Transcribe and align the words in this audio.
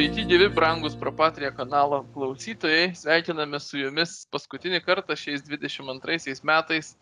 Sveiki, 0.00 0.22
gyvi, 0.24 0.46
brangus 0.48 0.94
Propatria 0.96 1.50
kanalo 1.52 2.06
klausytojai. 2.14 2.94
Sveikiname 2.96 3.58
su 3.60 3.76
jumis 3.76 4.14
paskutinį 4.32 4.78
kartą 4.80 5.12
šiais 5.12 5.42
22 5.44 6.40
metais 6.48 6.94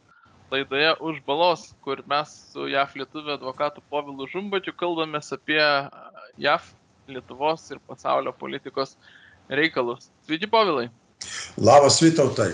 laidoje 0.51 0.89
Už 1.07 1.21
balos, 1.29 1.69
kur 1.87 2.03
mes 2.11 2.33
su 2.51 2.67
JAF 2.67 2.97
lietuvių 2.99 3.37
advokatu 3.37 3.85
Povilu 3.87 4.27
Žumbačiu 4.33 4.75
kalbame 4.75 5.21
apie 5.37 5.63
JAF, 6.43 6.73
Lietuvos 7.07 7.71
ir 7.71 7.79
pasaulio 7.87 8.35
politikos 8.35 8.97
reikalus. 9.47 10.11
Sveiki, 10.27 10.51
Povilai. 10.51 10.91
Labas, 11.55 12.01
Vytautai. 12.03 12.51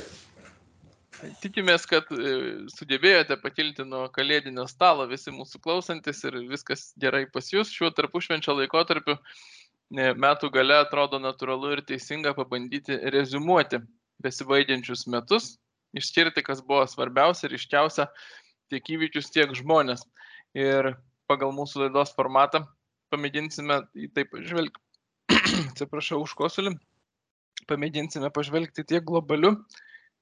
Tikimės, 1.41 1.89
kad 1.89 2.13
e, 2.13 2.69
sugebėjote 2.69 3.41
pakilti 3.41 3.89
nuo 3.89 4.11
kalėdinio 4.13 4.69
stalo 4.69 5.09
visi 5.09 5.33
mūsų 5.33 5.65
klausantis 5.65 6.21
ir 6.29 6.43
viskas 6.53 6.91
gerai 7.01 7.25
pas 7.33 7.49
jūs 7.49 7.73
šiuo 7.73 7.95
tarpušvenčio 7.97 8.61
laikotarpiu. 8.61 9.17
E, 9.17 9.54
metų 9.93 10.51
gale 10.51 10.81
atrodo 10.81 11.19
natūralu 11.19 11.73
ir 11.73 11.83
teisinga 11.87 12.35
pabandyti 12.35 12.97
rezumuoti 13.13 13.79
besibaigiančius 14.23 15.07
metus, 15.07 15.59
išskirti, 15.95 16.43
kas 16.43 16.63
buvo 16.63 16.87
svarbiausia 16.87 17.49
ir 17.49 17.55
iškiausia 17.59 18.09
tiek 18.71 18.85
įvykius, 18.97 19.31
tiek 19.31 19.53
žmonės. 19.55 20.07
Ir 20.55 20.95
pagal 21.29 21.53
mūsų 21.53 21.85
laidos 21.87 22.15
formatą 22.15 22.65
pamėginsime 23.11 23.83
į 23.95 24.11
tai 24.15 24.25
pažvelgti. 24.25 24.81
Atsiprašau 25.71 26.23
už 26.23 26.35
kosulį. 26.39 26.75
Pamėginsime 27.69 28.31
pažvelgti 28.35 28.85
tiek 28.85 29.05
globaliu, 29.05 29.55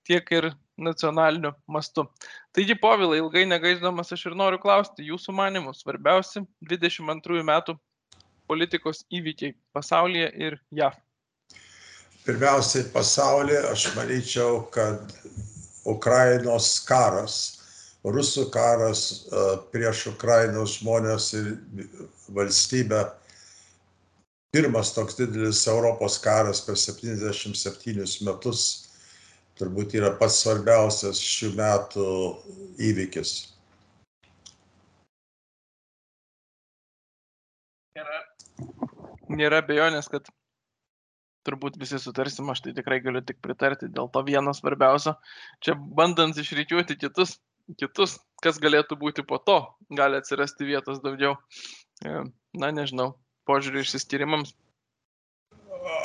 tiek 0.07 0.27
ir 0.35 0.52
nacionaliniu 0.79 1.52
mastu. 1.66 2.05
Taigi, 2.55 2.77
povilai, 2.79 3.19
ilgai 3.23 3.45
negaiždamas 3.49 4.13
aš 4.15 4.29
ir 4.30 4.37
noriu 4.38 4.60
klausti 4.63 5.07
jūsų 5.09 5.35
manimų 5.35 5.74
svarbiausi 5.74 6.45
22 6.71 7.43
metų 7.47 7.77
politikos 8.52 9.02
įvykiai 9.19 9.56
pasaulyje 9.77 10.29
ir 10.47 10.59
JAV. 10.79 11.01
Pirmiausiai 12.27 12.85
pasaulyje 12.95 13.65
aš 13.73 13.88
manyčiau, 13.96 14.60
kad 14.74 15.16
Ukrainos 15.88 16.68
karas, 16.87 17.40
rusų 18.04 18.46
karas 18.54 19.02
e, 19.10 19.43
prieš 19.74 20.07
Ukrainos 20.12 20.77
žmonės 20.79 21.32
ir 21.40 21.51
valstybę, 22.37 23.02
pirmas 24.55 24.93
toks 24.95 25.18
didelis 25.18 25.66
Europos 25.66 26.21
karas 26.23 26.62
per 26.62 26.79
77 26.79 28.29
metus 28.29 28.66
turbūt 29.62 29.96
yra 29.99 30.12
pats 30.18 30.40
svarbiausias 30.43 31.21
šių 31.23 31.52
metų 31.59 32.05
įvykis. 32.90 33.32
Nėra, 37.96 38.21
nėra 39.37 39.63
bejonės, 39.66 40.09
kad 40.13 40.29
turbūt 41.47 41.79
visi 41.80 41.99
sutarsim, 41.99 42.51
aš 42.52 42.63
tai 42.66 42.75
tikrai 42.77 43.01
galiu 43.02 43.23
tik 43.27 43.41
pritarti 43.43 43.91
dėl 43.91 44.11
to 44.15 44.23
vieno 44.27 44.55
svarbiausio. 44.55 45.16
Čia 45.65 45.74
bandant 45.74 46.39
išreikiuoti 46.39 46.99
kitus, 47.01 47.39
kitus, 47.80 48.19
kas 48.45 48.61
galėtų 48.63 48.99
būti 49.01 49.27
po 49.27 49.41
to, 49.43 49.59
gali 49.91 50.21
atsirasti 50.21 50.69
vietos 50.69 51.02
daugiau. 51.02 51.35
Na, 52.02 52.71
nežinau, 52.74 53.13
požiūrį 53.49 53.83
išsiskyrimams 53.83 54.55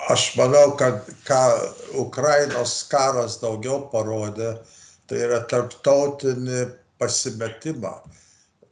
aš 0.09 0.35
manau, 0.39 0.71
kad 0.79 1.07
ką 1.27 1.43
Ukrainos 1.99 2.79
karas 2.91 3.39
daugiau 3.41 3.81
parodė, 3.91 4.55
tai 5.07 5.23
yra 5.27 5.41
tarptautinį 5.51 6.67
pasimetimą. 7.01 7.93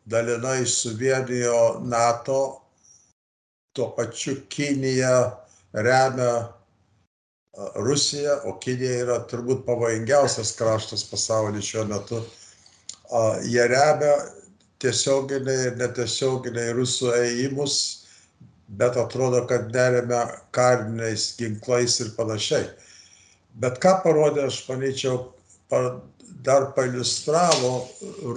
Dalinai 0.09 0.65
suvienijo 0.69 1.81
NATO, 1.81 2.39
tuo 3.75 3.89
pačiu 3.97 4.37
Kinija 4.49 5.15
remia 5.73 6.31
Rusiją, 7.75 8.39
o 8.49 8.55
Kinija 8.59 9.03
yra 9.03 9.19
turbūt 9.31 9.65
pavojingiausias 9.67 10.55
kraštas 10.59 11.05
pasaulyje 11.11 11.63
šiuo 11.69 11.85
metu. 11.91 12.23
Jie 13.47 13.67
remia 13.71 14.15
tiesioginiai 14.83 15.69
ir 15.69 15.77
netiesioginiai 15.79 16.73
rusų 16.75 17.13
ėjimus 17.19 17.77
bet 18.67 18.97
atrodo, 18.97 19.45
kad 19.47 19.73
neremia 19.73 20.25
kariniais 20.51 21.35
ginklais 21.37 21.99
ir 22.01 22.11
panašiai. 22.17 22.67
Bet 23.61 23.79
ką 23.83 23.99
parodė, 24.03 24.47
aš 24.49 24.63
manyčiau, 24.69 25.31
dar 26.45 26.71
pailustravo 26.75 27.87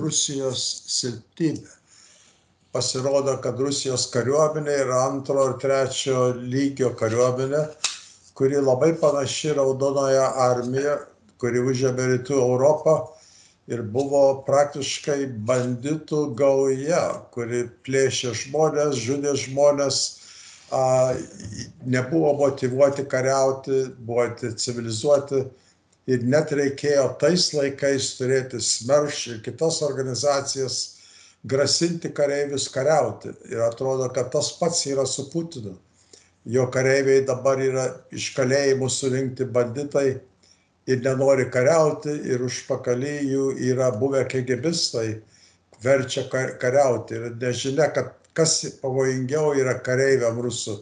Rusijos 0.00 0.64
silpnybę. 0.98 1.77
Pasirodo, 2.78 3.32
kad 3.42 3.58
Rusijos 3.58 4.04
kariuomenė 4.12 4.74
yra 4.84 4.98
antro 5.08 5.48
ir 5.48 5.54
trečio 5.58 6.28
lygio 6.38 6.92
kariuomenė, 6.98 7.64
kuri 8.38 8.60
labai 8.62 8.92
panaši 9.00 9.56
raudonoje 9.56 10.20
armijoje, 10.44 10.92
kuri 11.42 11.62
užėmė 11.72 12.04
rytų 12.12 12.36
Europą 12.38 12.92
ir 13.66 13.82
buvo 13.82 14.20
praktiškai 14.46 15.26
banditų 15.48 16.20
gauja, 16.38 17.00
kuri 17.34 17.64
plėšė 17.88 18.30
žmonės, 18.44 19.00
žudė 19.08 19.32
žmonės, 19.42 19.98
a, 20.70 21.16
nebuvo 21.82 22.30
motivuoti 22.44 23.08
kariauti, 23.10 23.80
buvo 23.98 24.28
civilizuoti 24.38 25.42
ir 26.14 26.30
net 26.36 26.54
reikėjo 26.54 27.08
tais 27.24 27.48
laikais 27.58 28.12
turėti 28.20 28.62
smerš 28.62 29.24
ir 29.32 29.42
kitas 29.48 29.82
organizacijas 29.88 30.78
grasinti 31.44 32.12
kareivius 32.14 32.68
kariauti. 32.72 33.32
Ir 33.50 33.62
atrodo, 33.62 34.08
kad 34.14 34.32
tas 34.32 34.52
pats 34.58 34.86
yra 34.86 35.06
su 35.06 35.28
Putinu. 35.30 35.76
Jo 36.48 36.68
kareiviai 36.72 37.26
dabar 37.26 37.60
yra 37.60 37.86
iš 38.14 38.30
kalėjimų 38.36 38.88
surinkti 38.90 39.44
banditai 39.52 40.20
ir 40.88 41.02
nenori 41.04 41.48
kariauti 41.52 42.14
ir 42.32 42.44
užpakalį 42.46 43.16
jų 43.28 43.48
yra 43.70 43.90
buvę 43.92 44.24
kegebistai, 44.30 45.18
verčia 45.84 46.24
kariauti. 46.30 47.18
Ir 47.18 47.36
nežinia, 47.42 47.90
kad 47.92 48.14
kas 48.38 48.62
pavojingiau 48.80 49.52
yra 49.58 49.76
kareiviam 49.84 50.40
rusų, 50.40 50.78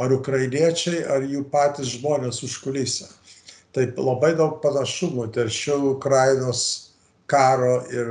ar 0.00 0.14
ukrainiečiai, 0.14 1.04
ar 1.10 1.26
jų 1.28 1.44
patys 1.52 1.92
žmonės 1.98 2.40
užkulise. 2.46 3.10
Taip 3.74 3.98
labai 3.98 4.32
daug 4.38 4.60
panašumų 4.62 5.28
tarp 5.34 5.52
šio 5.52 5.80
Ukrainos 5.96 6.64
karo 7.26 7.80
ir 7.90 8.10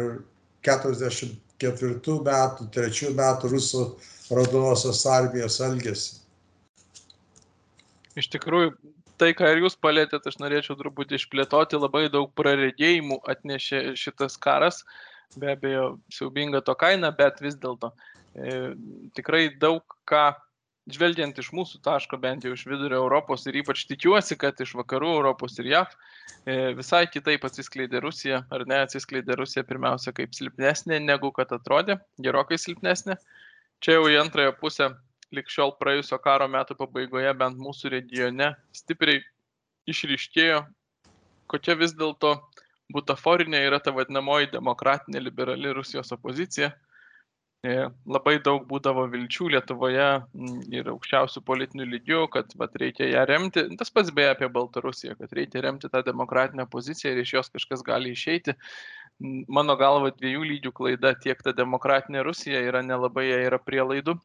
44 1.64 2.18
metų, 2.28 2.68
3 2.76 3.14
metų 3.20 3.54
rusų 3.54 3.86
raudonosios 4.34 5.04
armijos 5.10 5.60
elgesį. 5.64 6.20
Iš 8.20 8.30
tikrųjų, 8.36 8.76
tai, 9.18 9.32
ką 9.38 9.50
ir 9.54 9.64
jūs 9.64 9.76
palėtėte, 9.82 10.30
aš 10.30 10.38
norėčiau 10.42 10.78
truputį 10.78 11.18
išplėtoti, 11.18 11.80
labai 11.82 12.06
daug 12.14 12.30
praregėjimų 12.38 13.24
atnešė 13.34 13.96
šitas 13.98 14.38
karas, 14.38 14.84
be 15.34 15.56
abejo, 15.56 15.96
siaubinga 16.14 16.62
to 16.62 16.76
kaina, 16.78 17.10
bet 17.16 17.42
vis 17.42 17.58
dėlto 17.58 17.90
E, 18.34 18.74
tikrai 19.14 19.52
daug 19.62 19.84
ką, 20.10 20.34
žvelgiant 20.92 21.38
iš 21.40 21.52
mūsų 21.56 21.80
taško, 21.84 22.18
bent 22.20 22.44
jau 22.44 22.52
iš 22.56 22.66
vidurio 22.68 23.00
Europos 23.00 23.46
ir 23.48 23.56
ypač 23.62 23.86
tikiuosi, 23.88 24.36
kad 24.40 24.60
iš 24.60 24.74
vakarų 24.76 25.14
Europos 25.20 25.56
ir 25.62 25.70
JAV, 25.72 25.96
e, 26.44 26.58
visai 26.76 27.06
kitaip 27.12 27.46
atsiskleidė 27.48 28.02
Rusija, 28.04 28.42
ar 28.52 28.66
ne, 28.68 28.82
atsiskleidė 28.84 29.38
Rusija 29.40 29.64
pirmiausia 29.68 30.12
kaip 30.16 30.36
silpnesnė, 30.36 31.00
negu 31.00 31.32
kad 31.36 31.56
atrodė, 31.56 32.00
gerokai 32.20 32.60
silpnesnė. 32.60 33.16
Čia 33.84 33.98
jau 33.98 34.08
į 34.12 34.20
antrąją 34.26 34.56
pusę, 34.60 34.92
likščiol 35.34 35.76
praėjusio 35.80 36.20
karo 36.24 36.48
metų 36.52 36.78
pabaigoje, 36.80 37.32
bent 37.40 37.60
mūsų 37.60 37.96
regione, 37.96 38.54
stipriai 38.76 39.24
išryškėjo, 39.90 40.62
kokia 41.52 41.76
vis 41.80 41.96
dėlto 41.96 42.36
butaforinė 42.94 43.64
yra 43.70 43.80
ta 43.84 43.94
vadinamoji 43.96 44.52
demokratinė 44.54 45.24
liberali 45.24 45.72
Rusijos 45.74 46.12
opozicija 46.16 46.74
labai 47.64 48.42
daug 48.44 48.66
būdavo 48.68 49.06
vilčių 49.08 49.48
Lietuvoje 49.54 50.08
ir 50.76 50.90
aukščiausių 50.92 51.44
politinių 51.48 51.86
lygių, 51.94 52.26
kad 52.34 52.52
vat, 52.60 52.76
reikia 52.76 53.08
ją 53.08 53.24
remti. 53.30 53.64
Tas 53.80 53.92
pats 53.94 54.12
beje 54.12 54.34
apie 54.34 54.50
Baltarusiją, 54.52 55.16
kad 55.20 55.32
reikia 55.32 55.64
remti 55.64 55.88
tą 55.92 56.04
demokratinę 56.04 56.68
poziciją 56.68 57.14
ir 57.14 57.24
iš 57.24 57.34
jos 57.38 57.54
kažkas 57.54 57.86
gali 57.88 58.12
išeiti. 58.12 58.58
Mano 59.48 59.78
galva, 59.80 60.12
dviejų 60.12 60.44
lygių 60.50 60.74
klaida 60.76 61.14
tiek 61.16 61.40
ta 61.40 61.54
demokratinė 61.56 62.26
Rusija 62.28 62.60
yra 62.68 62.84
nelabai, 62.84 63.30
jie 63.30 63.40
yra 63.48 63.62
prielaidų. 63.62 64.18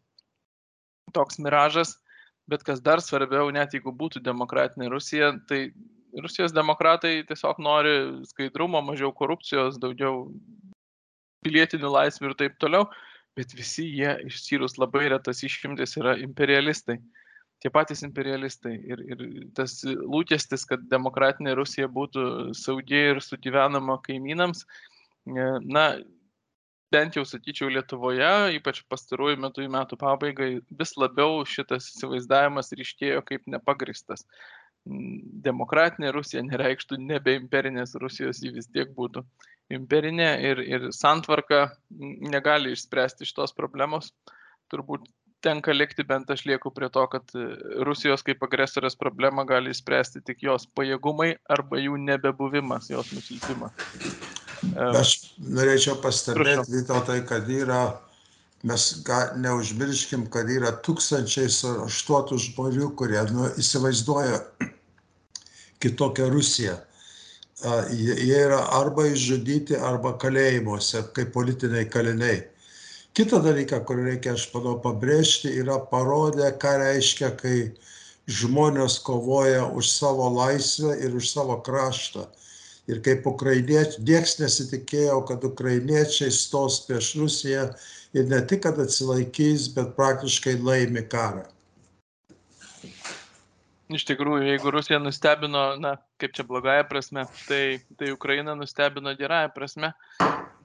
Toks 1.14 1.38
miražas, 1.38 1.94
bet 2.50 2.64
kas 2.66 2.82
dar 2.82 2.98
svarbiau, 3.04 3.52
net 3.54 3.76
jeigu 3.76 3.94
būtų 3.94 4.24
demokratinė 4.24 4.90
Rusija, 4.90 5.36
tai 5.46 5.68
Rusijos 6.18 6.50
demokratai 6.56 7.20
tiesiog 7.28 7.60
nori 7.62 7.94
skaidrumo, 8.26 8.80
mažiau 8.82 9.12
korupcijos, 9.14 9.78
daugiau 9.78 10.26
pilietinių 11.46 11.92
laisvių 11.92 12.32
ir 12.32 12.34
taip 12.40 12.58
toliau 12.58 12.88
bet 13.38 13.54
visi 13.54 13.86
jie 13.86 14.16
išskyrus 14.26 14.76
labai 14.82 15.06
retas 15.12 15.44
išimtis 15.46 15.96
yra 16.00 16.16
imperialistai. 16.18 16.98
Tie 17.62 17.70
patys 17.74 18.04
imperialistai. 18.06 18.76
Ir, 18.86 19.02
ir 19.14 19.24
tas 19.54 19.80
lūkestis, 19.86 20.66
kad 20.68 20.84
demokratinė 20.90 21.56
Rusija 21.58 21.88
būtų 21.90 22.54
saugi 22.58 23.00
ir 23.14 23.22
sugyvenama 23.24 23.98
kaimynams, 24.04 24.62
e, 25.26 25.48
na, 25.66 25.88
bent 26.94 27.18
jau 27.18 27.24
sakyčiau 27.26 27.70
Lietuvoje, 27.72 28.30
ypač 28.56 28.80
pastaruoju 28.90 29.40
metu 29.42 29.64
į 29.64 29.72
metų 29.74 29.98
pabaigą, 30.00 30.52
vis 30.78 30.94
labiau 31.00 31.42
šitas 31.46 31.90
įsivaizdavimas 31.92 32.72
ryštėjo 32.78 33.24
kaip 33.28 33.50
nepagristas. 33.50 34.24
Demokratinė 35.48 36.14
Rusija 36.16 36.44
nereikštų 36.46 37.00
nebe 37.02 37.34
imperinės 37.36 37.96
Rusijos, 38.00 38.40
ji 38.40 38.54
vis 38.54 38.70
tiek 38.72 38.94
būtų 38.96 39.26
imperinė 39.74 40.30
ir, 40.50 40.60
ir 40.64 40.88
santvarka 40.96 41.68
negali 42.34 42.72
išspręsti 42.76 43.28
šitos 43.28 43.54
problemos. 43.56 44.12
Turbūt 44.72 45.06
tenka 45.44 45.72
likti, 45.72 46.04
bent 46.06 46.30
aš 46.30 46.44
lieku 46.48 46.72
prie 46.74 46.88
to, 46.92 47.04
kad 47.12 47.36
Rusijos 47.86 48.24
kaip 48.26 48.42
agresorės 48.44 48.98
problemą 48.98 49.44
gali 49.48 49.72
išspręsti 49.74 50.24
tik 50.26 50.42
jos 50.46 50.66
pajėgumai 50.76 51.36
arba 51.50 51.80
jų 51.80 52.00
nebebuvimas, 52.02 52.90
jos 52.90 53.12
nusilpimas. 53.14 53.86
Aš 54.74 55.14
norėčiau 55.38 55.98
pastebėti 56.02 56.66
Vytautai, 56.72 57.20
tai, 57.20 57.26
kad 57.28 57.50
yra, 57.52 57.82
mes 58.66 58.88
ga, 59.06 59.20
neužmirškim, 59.38 60.26
kad 60.34 60.50
yra 60.50 60.72
tūkstančiai 60.84 61.46
aštuotų 61.86 62.40
žmonių, 62.48 62.90
kurie 62.98 63.22
nu, 63.30 63.46
įsivaizduoja 63.62 64.42
kitokią 65.82 66.28
Rusiją. 66.34 66.74
Jie 67.90 68.38
yra 68.38 68.60
arba 68.78 69.08
išžudyti, 69.10 69.76
arba 69.82 70.12
kalėjimuose, 70.22 71.02
kaip 71.16 71.32
politiniai 71.34 71.88
kaliniai. 71.90 72.42
Kita 73.18 73.40
dalyka, 73.42 73.80
kur 73.82 73.98
reikia, 74.04 74.36
aš 74.38 74.46
manau, 74.54 74.76
pabrėžti, 74.82 75.50
yra 75.58 75.80
parodę, 75.90 76.52
ką 76.62 76.76
reiškia, 76.84 77.32
kai 77.40 77.56
žmonės 78.30 79.00
kovoja 79.02 79.64
už 79.74 79.90
savo 79.90 80.28
laisvę 80.36 80.94
ir 81.02 81.16
už 81.18 81.32
savo 81.32 81.58
kraštą 81.66 82.28
ir 82.88 83.02
kaip 83.04 83.26
ukrainiečiai, 83.28 84.02
nieks 84.08 84.38
nesitikėjo, 84.40 85.20
kad 85.28 85.44
ukrainiečiai 85.44 86.32
stos 86.32 86.80
prieš 86.86 87.12
Rusiją 87.20 87.68
ir 88.16 88.28
ne 88.30 88.40
tik, 88.48 88.62
kad 88.64 88.80
atsilaikys, 88.80 89.68
bet 89.76 89.94
praktiškai 89.98 90.56
laimi 90.64 91.04
karą. 91.12 91.44
Iš 93.88 94.04
tikrųjų, 94.04 94.50
jeigu 94.50 94.70
Rusija 94.74 94.98
nustebino, 95.00 95.62
na, 95.80 95.94
kaip 96.20 96.34
čia 96.36 96.44
blogąją 96.44 96.84
prasme, 96.90 97.24
tai, 97.48 97.78
tai 97.96 98.10
Ukraina 98.12 98.52
nustebino 98.58 99.14
gerąją 99.16 99.48
prasme. 99.54 99.94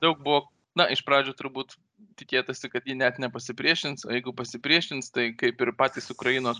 Daug 0.03 0.19
buvo, 0.25 0.41
na, 0.75 0.89
iš 0.91 1.05
pradžių 1.07 1.31
turbūt 1.39 1.77
tikėtasi, 2.19 2.67
kad 2.73 2.83
ji 2.89 2.97
net 2.99 3.21
nepasipriešins, 3.23 4.03
o 4.03 4.11
jeigu 4.11 4.33
pasipriešins, 4.35 5.07
tai 5.15 5.29
kaip 5.39 5.63
ir 5.63 5.71
patys 5.79 6.11
Ukrainos 6.11 6.59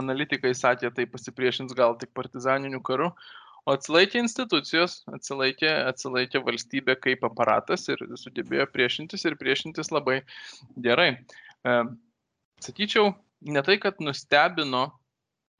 analitikai 0.00 0.54
sakė, 0.56 0.88
tai 0.96 1.04
pasipriešins 1.10 1.74
gal 1.76 1.98
tik 2.00 2.14
partizaniniu 2.16 2.80
karu, 2.84 3.10
o 3.66 3.76
atsilaikė 3.76 4.22
institucijos 4.22 5.02
atsilaikė 5.12 5.68
atsilaikė 5.92 6.42
valstybė 6.46 6.96
kaip 7.02 7.28
aparatas 7.28 7.84
ir 7.92 8.00
sugebėjo 8.18 8.66
priešintis 8.72 9.28
ir 9.28 9.36
priešintis 9.38 9.92
labai 9.92 10.22
gerai. 10.80 11.10
E, 11.62 11.76
sakyčiau, 12.64 13.12
ne 13.44 13.62
tai, 13.66 13.76
kad 13.82 14.00
nustebino, 14.02 14.88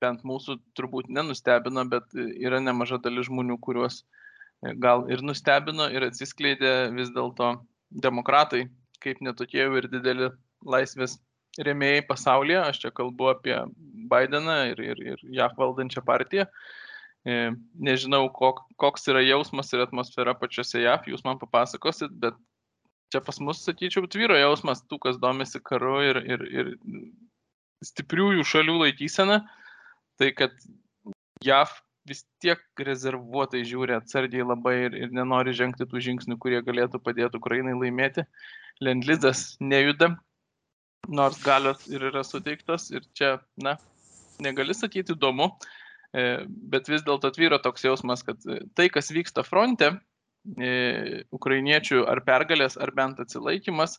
bent 0.02 0.24
mūsų 0.26 0.58
turbūt 0.78 1.10
nenustebino, 1.12 1.84
bet 1.88 2.14
yra 2.18 2.60
nemaža 2.62 3.00
dalis 3.02 3.28
žmonių, 3.30 3.58
kuriuos 3.62 4.02
e, 4.02 4.74
gal 4.82 5.06
ir 5.12 5.24
nustebino 5.24 5.88
ir 5.94 6.08
atsiskleidė 6.08 6.92
vis 6.96 7.12
dėlto 7.14 7.54
demokratai, 8.04 8.66
kaip 9.02 9.22
netokie 9.24 9.64
ir 9.64 9.88
dideli 9.92 10.30
laisvės 10.66 11.18
rėmėjai 11.60 12.06
pasaulyje. 12.08 12.60
Aš 12.62 12.84
čia 12.84 12.92
kalbu 12.94 13.32
apie 13.32 13.56
Bideną 14.12 14.58
ir, 14.72 14.80
ir, 14.92 15.02
ir 15.14 15.26
JAV 15.36 15.58
valdančią 15.58 16.04
partiją. 16.06 16.46
E, 17.22 17.52
nežinau, 17.78 18.24
kok, 18.34 18.64
koks 18.82 19.06
yra 19.12 19.22
jausmas 19.22 19.70
ir 19.72 19.84
atmosfera 19.84 20.34
pačiose 20.34 20.82
JAF, 20.82 21.06
jūs 21.06 21.22
man 21.26 21.38
papasakosit, 21.38 22.10
bet 22.22 22.38
čia 23.12 23.20
pas 23.22 23.38
mus, 23.44 23.60
sakyčiau, 23.62 24.08
tvyro 24.10 24.38
jausmas 24.40 24.82
tų, 24.88 24.98
kas 25.04 25.20
domisi 25.22 25.60
karu 25.62 26.00
ir, 26.02 26.18
ir, 26.24 26.42
ir 26.50 26.72
stipriųjų 27.84 28.46
šalių 28.48 28.78
laikysena, 28.86 29.42
tai 30.22 30.30
kad 30.38 30.54
JAF 31.44 31.74
vis 32.08 32.24
tiek 32.42 32.62
rezervuotai 32.78 33.62
žiūri 33.66 33.98
atsargiai 33.98 34.46
labai 34.46 34.76
ir, 34.86 34.96
ir 35.04 35.12
nenori 35.14 35.54
žengti 35.54 35.86
tų 35.90 36.02
žingsnių, 36.06 36.38
kurie 36.42 36.62
galėtų 36.64 37.02
padėti 37.02 37.38
Ukrainai 37.38 37.76
laimėti. 37.78 38.24
Lendlizas 38.82 39.52
nejuda, 39.62 40.14
nors 41.10 41.38
galios 41.44 41.84
ir 41.90 42.08
yra 42.10 42.24
suteiktos 42.26 42.88
ir 42.94 43.06
čia, 43.18 43.36
na, 43.62 43.76
negali 44.42 44.74
sakyti 44.74 45.14
įdomu, 45.14 45.50
E, 46.12 46.44
bet 46.44 46.90
vis 46.92 47.04
dėlto 47.06 47.30
tvyro 47.32 47.58
toks 47.64 47.86
jausmas, 47.86 48.22
kad 48.26 48.42
e, 48.44 48.60
tai, 48.76 48.90
kas 48.92 49.08
vyksta 49.16 49.44
fronte, 49.46 49.94
e, 50.60 50.72
ukrainiečių 51.32 52.04
ar 52.12 52.20
pergalės, 52.26 52.76
ar 52.76 52.92
bent 52.96 53.22
atsilaikimas, 53.22 53.96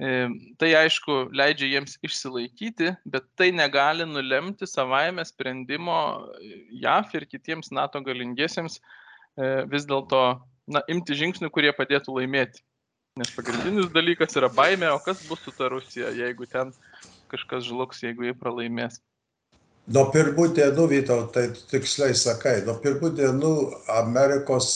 tai 0.00 0.70
aišku 0.80 1.26
leidžia 1.36 1.68
jiems 1.74 1.98
išsilaikyti, 2.06 2.94
bet 3.04 3.26
tai 3.36 3.50
negali 3.52 4.06
nulemti 4.08 4.68
savaime 4.68 5.24
sprendimo 5.28 6.30
JAF 6.72 7.12
ir 7.18 7.26
kitiems 7.28 7.68
NATO 7.76 8.00
galingiesiems 8.06 8.78
vis 9.68 9.86
dėlto 9.90 10.22
imti 10.88 11.18
žingsnių, 11.20 11.50
kurie 11.52 11.72
padėtų 11.76 12.16
laimėti. 12.16 12.64
Nes 13.20 13.32
pagrindinis 13.34 13.90
dalykas 13.92 14.36
yra 14.38 14.48
baime, 14.48 14.88
o 14.88 14.98
kas 15.04 15.20
bus 15.28 15.42
su 15.44 15.52
ta 15.52 15.68
Rusija, 15.68 16.14
jeigu 16.16 16.46
ten 16.48 16.72
kažkas 17.28 17.66
žlugs, 17.68 18.00
jeigu 18.04 18.28
jie 18.28 18.34
pralaimės. 18.38 19.00
Nuo 19.90 20.06
pirmų 20.14 20.46
dienų, 20.54 20.84
Vytautai, 20.92 21.48
tiksliai 21.72 22.14
sakai, 22.14 22.60
nuo 22.64 22.76
pirmų 22.80 23.10
dienų 23.18 23.52
Amerikos 23.98 24.70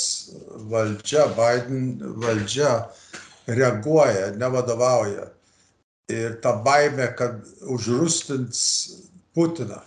valdžia, 0.72 1.28
Biden 1.36 1.94
valdžia 2.24 2.72
reaguoja, 3.46 4.30
nevadovauja. 4.38 5.28
Ir 6.12 6.36
ta 6.44 6.52
baime, 6.64 7.08
kad 7.16 7.40
užrūstins 7.72 8.60
Putiną. 9.34 9.80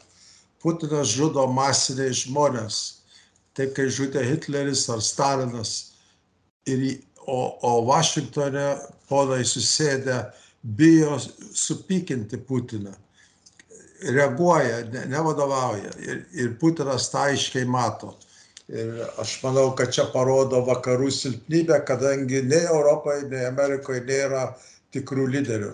Putinas 0.59 1.13
žudo 1.15 1.45
masiniai 1.48 2.15
žmonės. 2.18 2.80
Taip 3.56 3.75
kaip 3.77 3.94
žudė 3.94 4.25
Hitleris 4.25 4.88
ar 4.92 5.00
Stalinas. 5.06 5.94
Ir, 6.68 6.83
o, 7.24 7.54
o 7.63 7.71
Vašingtone 7.88 8.65
ponai 9.07 9.44
susėdę 9.48 10.24
bijo 10.77 11.15
supykinti 11.56 12.42
Putiną 12.44 12.95
reaguoja, 14.01 14.81
ne, 14.92 15.06
nevadovauja. 15.06 15.92
Ir, 16.00 16.24
ir 16.33 16.56
Putinas 16.60 17.10
tą 17.12 17.27
aiškiai 17.31 17.65
mato. 17.69 18.13
Ir 18.68 19.00
aš 19.22 19.38
manau, 19.46 19.69
kad 19.80 19.94
čia 19.96 20.04
parodo 20.12 20.60
vakarų 20.68 21.08
silpnybę, 21.16 21.80
kadangi 21.88 22.42
nei 22.44 22.66
Europoje, 22.68 23.24
nei 23.31 23.46
Amerikoje 23.48 24.02
nėra 24.04 24.50
tikrų 24.92 25.28
lyderių. 25.36 25.74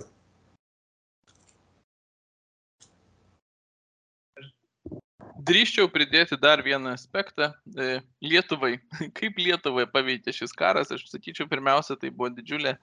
Drįščiau 5.43 5.89
pridėti 5.91 6.37
dar 6.39 6.61
vieną 6.63 6.93
aspektą. 6.93 7.49
E, 7.75 7.97
Lietuvai. 8.23 8.77
Kaip 9.17 9.41
Lietuvai 9.41 9.87
paveikė 9.89 10.31
šis 10.31 10.53
karas, 10.55 10.93
aš 10.93 11.09
sakyčiau, 11.09 11.49
pirmiausia, 11.49 11.97
tai 11.99 12.13
buvo 12.13 12.29
didžiulė 12.37 12.77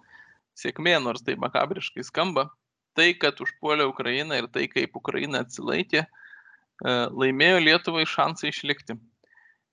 sėkmė, 0.58 0.99
nors 1.00 1.23
tai 1.25 1.38
makabriškai 1.40 2.04
skamba 2.04 2.50
tai, 2.99 3.12
kad 3.18 3.38
užpuolė 3.40 3.87
Ukrainą 3.88 4.40
ir 4.40 4.49
tai, 4.52 4.66
kaip 4.70 4.96
Ukraina 4.99 5.44
atsilaikė, 5.44 6.04
e, 6.04 6.96
laimėjo 7.23 7.62
Lietuvai 7.64 8.04
šansą 8.08 8.50
išlikti. 8.50 8.99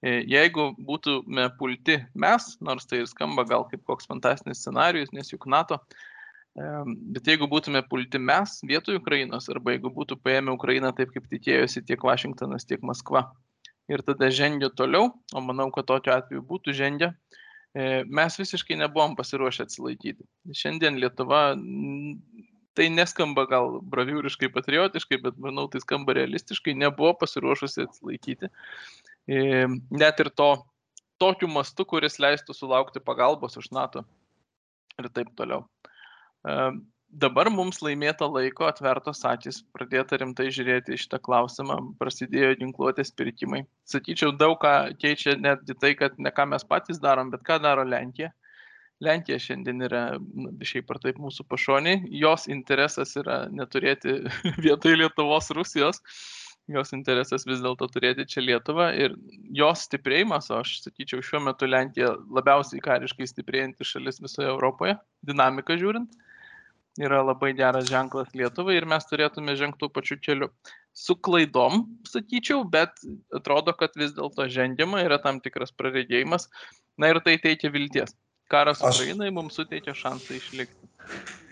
E, 0.05 0.19
jeigu 0.29 0.69
būtume 0.77 1.47
pulti 1.57 1.97
mes, 2.13 2.51
nors 2.61 2.85
tai 2.85 3.01
ir 3.01 3.09
skamba 3.09 3.45
gal 3.49 3.65
kaip 3.69 3.81
koks 3.87 4.09
fantastinis 4.09 4.61
scenarius, 4.61 5.09
nes 5.15 5.31
juk 5.33 5.47
NATO, 5.49 5.79
e, 6.53 6.67
bet 7.15 7.29
jeigu 7.31 7.49
būtume 7.49 7.81
pulti 7.89 8.21
mes 8.21 8.59
vietoj 8.69 8.99
Ukrainos, 9.01 9.49
arba 9.49 9.73
jeigu 9.73 9.89
būtų 9.95 10.19
paėmę 10.21 10.53
Ukrainą 10.53 10.93
taip, 10.97 11.15
kaip 11.15 11.25
tikėjosi 11.33 11.85
tiek 11.87 12.05
Vašingtonas, 12.05 12.67
tiek 12.69 12.85
Maskva, 12.85 13.25
ir 13.89 14.03
tada 14.05 14.29
žengia 14.29 14.69
toliau, 14.69 15.15
o 15.33 15.41
manau, 15.41 15.71
kad 15.73 15.89
tokiu 15.89 16.13
atveju 16.13 16.45
būtų 16.45 16.75
žengia, 16.77 17.13
mes 18.09 18.37
visiškai 18.39 18.77
nebuvom 18.79 19.15
pasiruošę 19.17 19.67
atsilaikyti. 19.67 20.25
Šiandien 20.55 20.97
Lietuva 21.01 21.41
tai 22.77 22.87
neskamba 22.93 23.47
gal 23.49 23.79
braviūriškai, 23.91 24.51
patriotiškai, 24.53 25.19
bet 25.23 25.37
manau, 25.41 25.65
tai 25.71 25.81
skamba 25.81 26.13
realistiškai, 26.17 26.75
nebuvo 26.77 27.13
pasiruošusi 27.21 27.85
atsilaikyti. 27.87 28.49
Net 29.27 30.21
ir 30.23 30.29
to 30.31 30.51
tokiu 31.19 31.49
mastu, 31.51 31.85
kuris 31.85 32.19
leistų 32.21 32.55
sulaukti 32.55 33.01
pagalbos 33.03 33.57
iš 33.59 33.71
NATO 33.75 34.05
ir 34.97 35.09
taip 35.13 35.33
toliau. 35.37 35.65
Dabar 37.07 37.47
mums 37.51 37.79
laimėta 37.79 38.27
laiko 38.27 38.65
atvertos 38.67 39.21
akis, 39.25 39.61
pradėta 39.75 40.17
rimtai 40.19 40.49
žiūrėti 40.51 40.97
šitą 40.99 41.19
klausimą, 41.23 41.77
prasidėjo 42.01 42.57
ginkluotės 42.59 43.13
pirkimai. 43.15 43.61
Sakyčiau, 43.87 44.33
daug 44.35 44.57
ką 44.59 44.73
keičia 44.99 45.37
netgi 45.39 45.75
tai, 45.79 45.93
kad 45.95 46.17
ne 46.19 46.33
ką 46.35 46.49
mes 46.51 46.67
patys 46.67 46.99
darom, 46.99 47.31
bet 47.31 47.45
ką 47.47 47.61
daro 47.63 47.87
Lenkija. 47.87 48.33
Lenkija 48.99 49.37
šiandien 49.39 49.85
yra 49.87 50.01
nu, 50.19 50.51
šiaip 50.65 50.91
ar 50.91 50.99
taip 51.03 51.19
mūsų 51.21 51.45
pašoniai, 51.47 52.01
jos 52.17 52.47
interesas 52.51 53.15
yra 53.19 53.45
neturėti 53.53 54.19
vietoj 54.65 54.97
Lietuvos 54.99 55.51
Rusijos 55.55 56.01
jos 56.71 56.93
interesas 56.95 57.45
vis 57.47 57.61
dėlto 57.63 57.87
turėti 57.91 58.25
čia 58.27 58.43
Lietuvą 58.43 58.89
ir 58.99 59.15
jos 59.55 59.85
stiprėjimas, 59.87 60.49
o 60.51 60.61
aš 60.61 60.77
sakyčiau, 60.83 61.23
šiuo 61.23 61.41
metu 61.45 61.69
Lenkija 61.69 62.13
labiausiai 62.33 62.83
kariškai 62.83 63.27
stiprėjanti 63.29 63.87
šalis 63.87 64.19
visoje 64.23 64.49
Europoje, 64.51 64.97
dinamika 65.27 65.77
žiūrint, 65.79 66.11
yra 66.99 67.21
labai 67.23 67.53
geras 67.57 67.87
ženklas 67.89 68.33
Lietuvai 68.35 68.77
ir 68.77 68.87
mes 68.89 69.07
turėtume 69.07 69.55
žengti 69.59 69.85
tų 69.85 69.91
pačių 69.95 70.19
kelių. 70.27 70.51
Su 70.97 71.13
klaidom, 71.15 71.85
sakyčiau, 72.09 72.63
bet 72.73 73.03
atrodo, 73.37 73.75
kad 73.77 73.93
vis 73.99 74.15
dėlto 74.17 74.47
žengiama 74.49 75.03
yra 75.05 75.19
tam 75.21 75.39
tikras 75.43 75.71
praregėjimas. 75.77 76.49
Na 76.97 77.11
ir 77.13 77.21
tai 77.21 77.37
teikia 77.37 77.69
vilties. 77.69 78.15
Karas 78.49 78.81
aš... 78.81 79.03
Ukrainai 79.03 79.29
mums 79.35 79.59
suteikia 79.59 79.93
šansą 79.93 80.39
išlikti. 80.39 80.89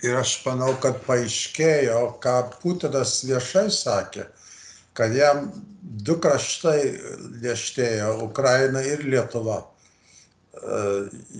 Ir 0.03 0.17
aš 0.19 0.39
manau, 0.47 0.71
kad 0.81 0.97
paaiškėjo, 1.05 1.99
ką 2.23 2.35
Putinas 2.61 3.19
viešai 3.27 3.67
sakė, 3.73 4.25
kad 4.95 5.15
jam 5.15 5.49
du 6.05 6.17
kraštai 6.21 6.79
lėštėjo- 7.43 8.11
Ukraina 8.29 8.81
ir 8.85 9.03
Lietuva. 9.03 9.59
E, 10.55 10.79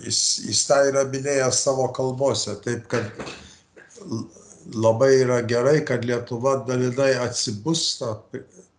jis, 0.06 0.20
jis 0.50 0.66
tą 0.68 0.82
yra 0.92 1.06
minėjęs 1.12 1.64
savo 1.68 1.88
kalbose, 1.96 2.58
taip 2.66 2.88
kad 2.92 3.10
labai 4.76 5.12
yra 5.24 5.42
gerai, 5.48 5.80
kad 5.88 6.06
Lietuva 6.06 6.58
dalinai 6.68 7.14
atsibusta 7.24 8.16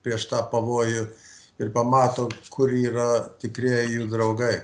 prieš 0.04 0.28
tą 0.30 0.42
pavojų 0.52 1.06
ir 1.62 1.72
pamato, 1.72 2.28
kur 2.52 2.72
yra 2.72 3.26
tikrieji 3.40 3.96
jų 3.96 4.08
draugai. 4.12 4.56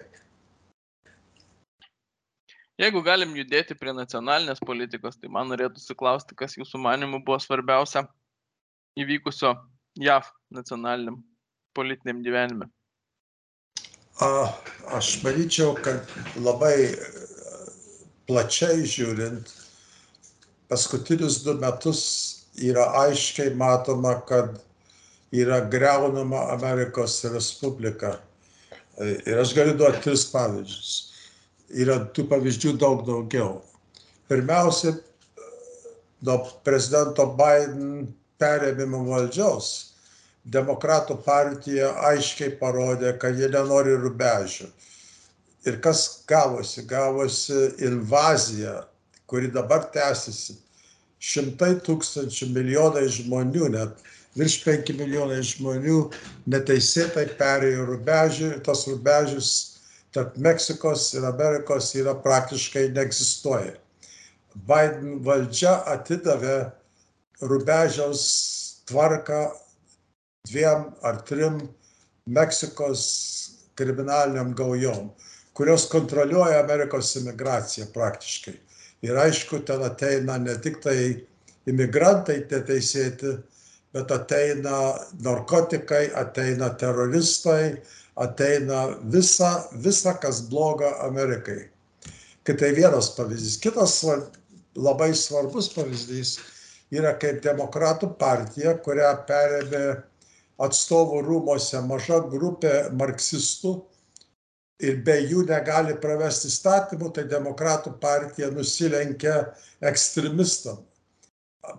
Jeigu 2.80 3.02
galim 3.04 3.34
judėti 3.36 3.76
prie 3.78 3.92
nacionalinės 3.94 4.60
politikos, 4.64 5.16
tai 5.20 5.28
man 5.30 5.48
norėtųsi 5.52 5.94
klausti, 5.96 6.34
kas 6.34 6.56
jūsų 6.58 6.80
manimų 6.82 7.20
buvo 7.24 7.38
svarbiausia 7.40 8.06
įvykusio 8.98 9.54
JAV 10.00 10.28
nacionaliniam 10.50 11.22
politiniam 11.74 12.22
gyvenime? 12.24 12.68
A, 14.20 14.52
aš 14.96 15.18
manyčiau, 15.24 15.74
kad 15.84 16.08
labai 16.36 16.92
plačiai 18.28 18.84
žiūrint, 18.88 19.48
paskutinius 20.68 21.40
du 21.44 21.56
metus 21.60 22.02
yra 22.60 22.86
aiškiai 23.02 23.54
matoma, 23.56 24.14
kad 24.28 24.60
yra 25.32 25.62
greunama 25.72 26.46
Amerikos 26.52 27.22
Respublika. 27.32 28.18
Ir 29.00 29.40
aš 29.40 29.54
galiu 29.56 29.76
duoti 29.80 30.04
tris 30.04 30.26
pavyzdžius. 30.32 30.90
Yra 31.72 32.02
tų 32.12 32.26
pavyzdžių 32.28 32.74
daug 32.80 33.06
daugiau. 33.08 33.62
Pirmiausia, 34.28 34.92
nuo 36.22 36.36
prezidento 36.64 37.24
Biden 37.36 38.12
perėmimo 38.40 39.02
valdžios 39.08 39.72
demokratų 40.44 41.18
partija 41.24 41.92
aiškiai 42.10 42.56
parodė, 42.58 43.12
kad 43.18 43.38
jie 43.38 43.48
nenori 43.52 43.94
rubežių. 43.98 44.66
Ir 45.66 45.78
kas 45.82 46.24
gavosi? 46.26 46.82
Gavosi 46.90 47.68
invazija, 47.86 48.82
kuri 49.30 49.52
dabar 49.54 49.86
tęsiasi. 49.94 50.58
Šimtai 51.22 51.76
tūkstančių 51.86 52.48
milijonai 52.50 53.04
žmonių, 53.06 53.68
net 53.76 54.00
virš 54.34 54.56
5 54.64 54.90
milijonai 54.98 55.38
žmonių 55.46 56.00
neteisėtai 56.50 57.28
perėjo 57.38 57.86
rubežių 57.92 58.48
ir 58.56 58.64
tas 58.66 58.88
rubežius 58.90 59.52
tarp 60.12 60.34
Meksikos 60.36 61.12
ir 61.14 61.28
Amerikos 61.28 61.92
yra 61.94 62.16
praktiškai 62.24 62.88
neegzistuoja. 62.96 63.76
Biden 64.66 65.20
valdžia 65.24 65.78
atidavė 65.94 66.72
rubežiaus 67.42 68.22
tvarką 68.88 69.50
dviem 70.48 70.90
ar 71.02 71.22
trim 71.26 71.60
Meksikos 72.26 73.02
kriminaliniam 73.74 74.52
gaujom, 74.54 75.08
kurios 75.58 75.88
kontroliuoja 75.90 76.60
Amerikos 76.62 77.16
imigraciją 77.18 77.88
praktiškai. 77.94 78.54
Ir 79.02 79.18
aišku, 79.18 79.64
ten 79.66 79.82
ateina 79.82 80.36
ne 80.38 80.54
tik 80.62 80.78
tai 80.84 80.98
imigrantai 81.66 82.44
neteisėti, 82.50 83.34
bet 83.92 84.14
ateina 84.14 84.76
narkotikai, 85.24 86.12
ateina 86.14 86.70
teroristai, 86.78 87.82
ateina 88.22 88.84
visa, 89.10 89.52
visa 89.74 90.14
kas 90.22 90.44
bloga 90.46 90.94
Amerikai. 91.08 91.66
Kai 92.46 92.54
tai 92.58 92.72
vienas 92.78 93.12
pavyzdys. 93.16 93.58
Kitas 93.62 93.98
labai 94.78 95.10
svarbus 95.14 95.68
pavyzdys 95.74 96.36
yra 96.92 97.14
kaip 97.18 97.40
demokratų 97.44 98.12
partija, 98.20 98.76
kurią 98.84 99.12
perėmė 99.28 99.84
atstovų 100.62 101.22
rūmose 101.26 101.80
maža 101.86 102.20
grupė 102.32 102.74
marksistų 102.98 103.74
ir 104.82 104.98
be 105.06 105.16
jų 105.30 105.46
negali 105.48 105.94
pravesti 106.02 106.50
statymų, 106.52 107.12
tai 107.16 107.24
demokratų 107.30 107.94
partija 108.02 108.50
nusilenkia 108.52 109.36
ekstremistam, 109.88 110.82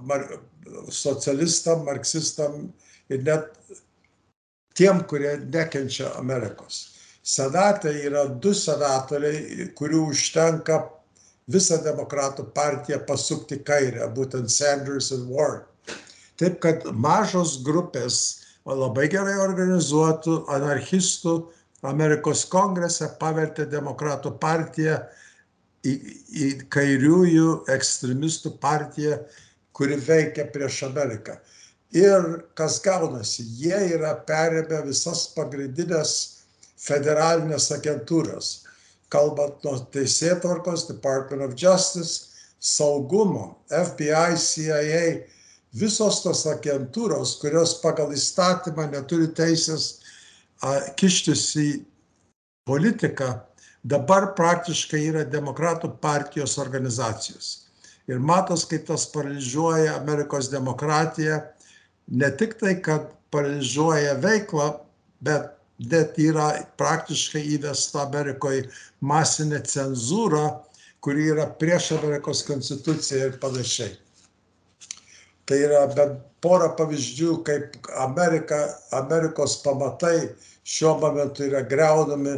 mar, 0.08 0.26
socialistam, 0.90 1.84
marksistam 1.88 2.72
ir 3.12 3.24
net 3.28 3.52
tiem, 4.78 5.04
kurie 5.10 5.36
nekenčia 5.44 6.14
Amerikos. 6.18 6.90
Senate 7.24 7.92
yra 8.04 8.26
du 8.28 8.52
senatoriai, 8.56 9.70
kurių 9.78 10.08
užtenka 10.12 10.82
visą 11.52 11.80
demokratų 11.84 12.46
partiją 12.56 13.00
pasukti 13.08 13.60
kairę, 13.66 14.08
būtent 14.16 14.52
Sanders 14.52 15.12
ir 15.12 15.26
Warren. 15.28 15.66
Taip 16.40 16.60
kad 16.64 16.86
mažos 16.94 17.60
grupės 17.64 18.44
labai 18.66 19.10
gerai 19.12 19.36
organizuotų 19.44 20.44
anarchistų 20.52 21.36
Amerikos 21.84 22.46
kongrese 22.48 23.10
pavertė 23.20 23.66
demokratų 23.68 24.32
partiją 24.40 25.02
į, 25.84 25.94
į 26.32 26.48
kairiųjų 26.72 27.66
ekstremistų 27.76 28.56
partiją, 28.64 29.20
kuri 29.76 29.98
veikia 30.00 30.48
prieš 30.54 30.86
Ameriką. 30.88 31.36
Ir 31.94 32.48
kas 32.58 32.80
gaunasi, 32.82 33.44
jie 33.60 33.78
yra 33.98 34.16
perėmę 34.26 34.80
visas 34.88 35.28
pagrindinės 35.36 36.14
federalinės 36.82 37.70
agentūras 37.76 38.63
kalbant 39.14 39.62
nuo 39.66 39.78
teisėtvarkos, 39.94 40.88
Department 40.90 41.46
of 41.46 41.56
Justice, 41.60 42.34
saugumo, 42.64 43.54
FBI, 43.70 44.38
CIA, 44.40 45.06
visos 45.78 46.22
tos 46.24 46.46
agentūros, 46.50 47.38
kurios 47.42 47.78
pagal 47.82 48.14
įstatymą 48.16 48.90
neturi 48.92 49.30
teisės 49.36 50.04
kištis 51.00 51.48
į 51.60 51.68
politiką, 52.70 53.34
dabar 53.84 54.32
praktiškai 54.38 55.02
yra 55.10 55.26
demokratų 55.28 55.92
partijos 56.04 56.56
organizacijos. 56.62 57.50
Ir 58.08 58.20
matos, 58.20 58.66
kaip 58.68 58.86
tas 58.88 59.06
paralyžiuoja 59.12 59.98
Amerikos 59.98 60.50
demokratiją, 60.52 61.40
ne 62.12 62.30
tik 62.40 62.58
tai, 62.60 62.78
kad 62.84 63.12
paralyžiuoja 63.32 64.18
veiklą, 64.24 64.70
bet 65.24 65.52
net 65.92 66.20
yra 66.22 66.50
praktiškai 66.80 67.42
įvesta 67.58 68.06
Amerikoje 68.08 68.68
masinė 69.02 69.62
cenzūra, 69.68 70.46
kuri 71.04 71.30
yra 71.34 71.48
prieš 71.60 71.92
Amerikos 71.98 72.44
konstituciją 72.48 73.32
ir 73.32 73.40
panašiai. 73.42 73.96
Tai 75.44 75.58
yra 75.60 75.86
bent 75.92 76.22
pora 76.44 76.70
pavyzdžių, 76.78 77.32
kaip 77.48 77.90
Amerika, 78.00 78.60
Amerikos 78.96 79.58
pamatai 79.64 80.30
šiuo 80.64 80.96
momentu 81.02 81.44
yra 81.50 81.64
greunami 81.68 82.38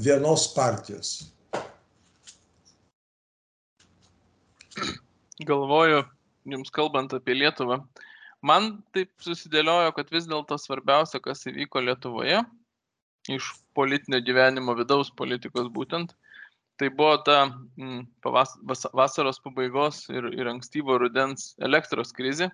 vienos 0.00 0.46
partijos. 0.54 1.28
Galvoju, 5.48 6.02
jums 6.48 6.72
kalbant 6.74 7.12
apie 7.14 7.36
Lietuvą, 7.36 7.82
man 8.44 8.78
taip 8.94 9.10
susidėliojo, 9.24 9.92
kad 9.96 10.10
vis 10.14 10.28
dėlto 10.30 10.58
svarbiausia, 10.60 11.20
kas 11.22 11.46
įvyko 11.50 11.82
Lietuvoje, 11.84 12.42
iš 13.28 13.50
politinio 13.76 14.20
gyvenimo 14.24 14.74
vidaus 14.78 15.10
politikos 15.14 15.68
būtent, 15.74 16.14
tai 16.78 16.88
buvo 16.94 17.16
ta 17.26 17.48
m, 17.76 18.04
pavas, 18.22 18.54
vas, 18.62 18.86
vasaros 18.94 19.40
pabaigos 19.42 20.06
ir, 20.14 20.30
ir 20.38 20.48
ankstyvo 20.50 20.98
rudens 21.02 21.52
elektros 21.58 22.14
krizė, 22.14 22.50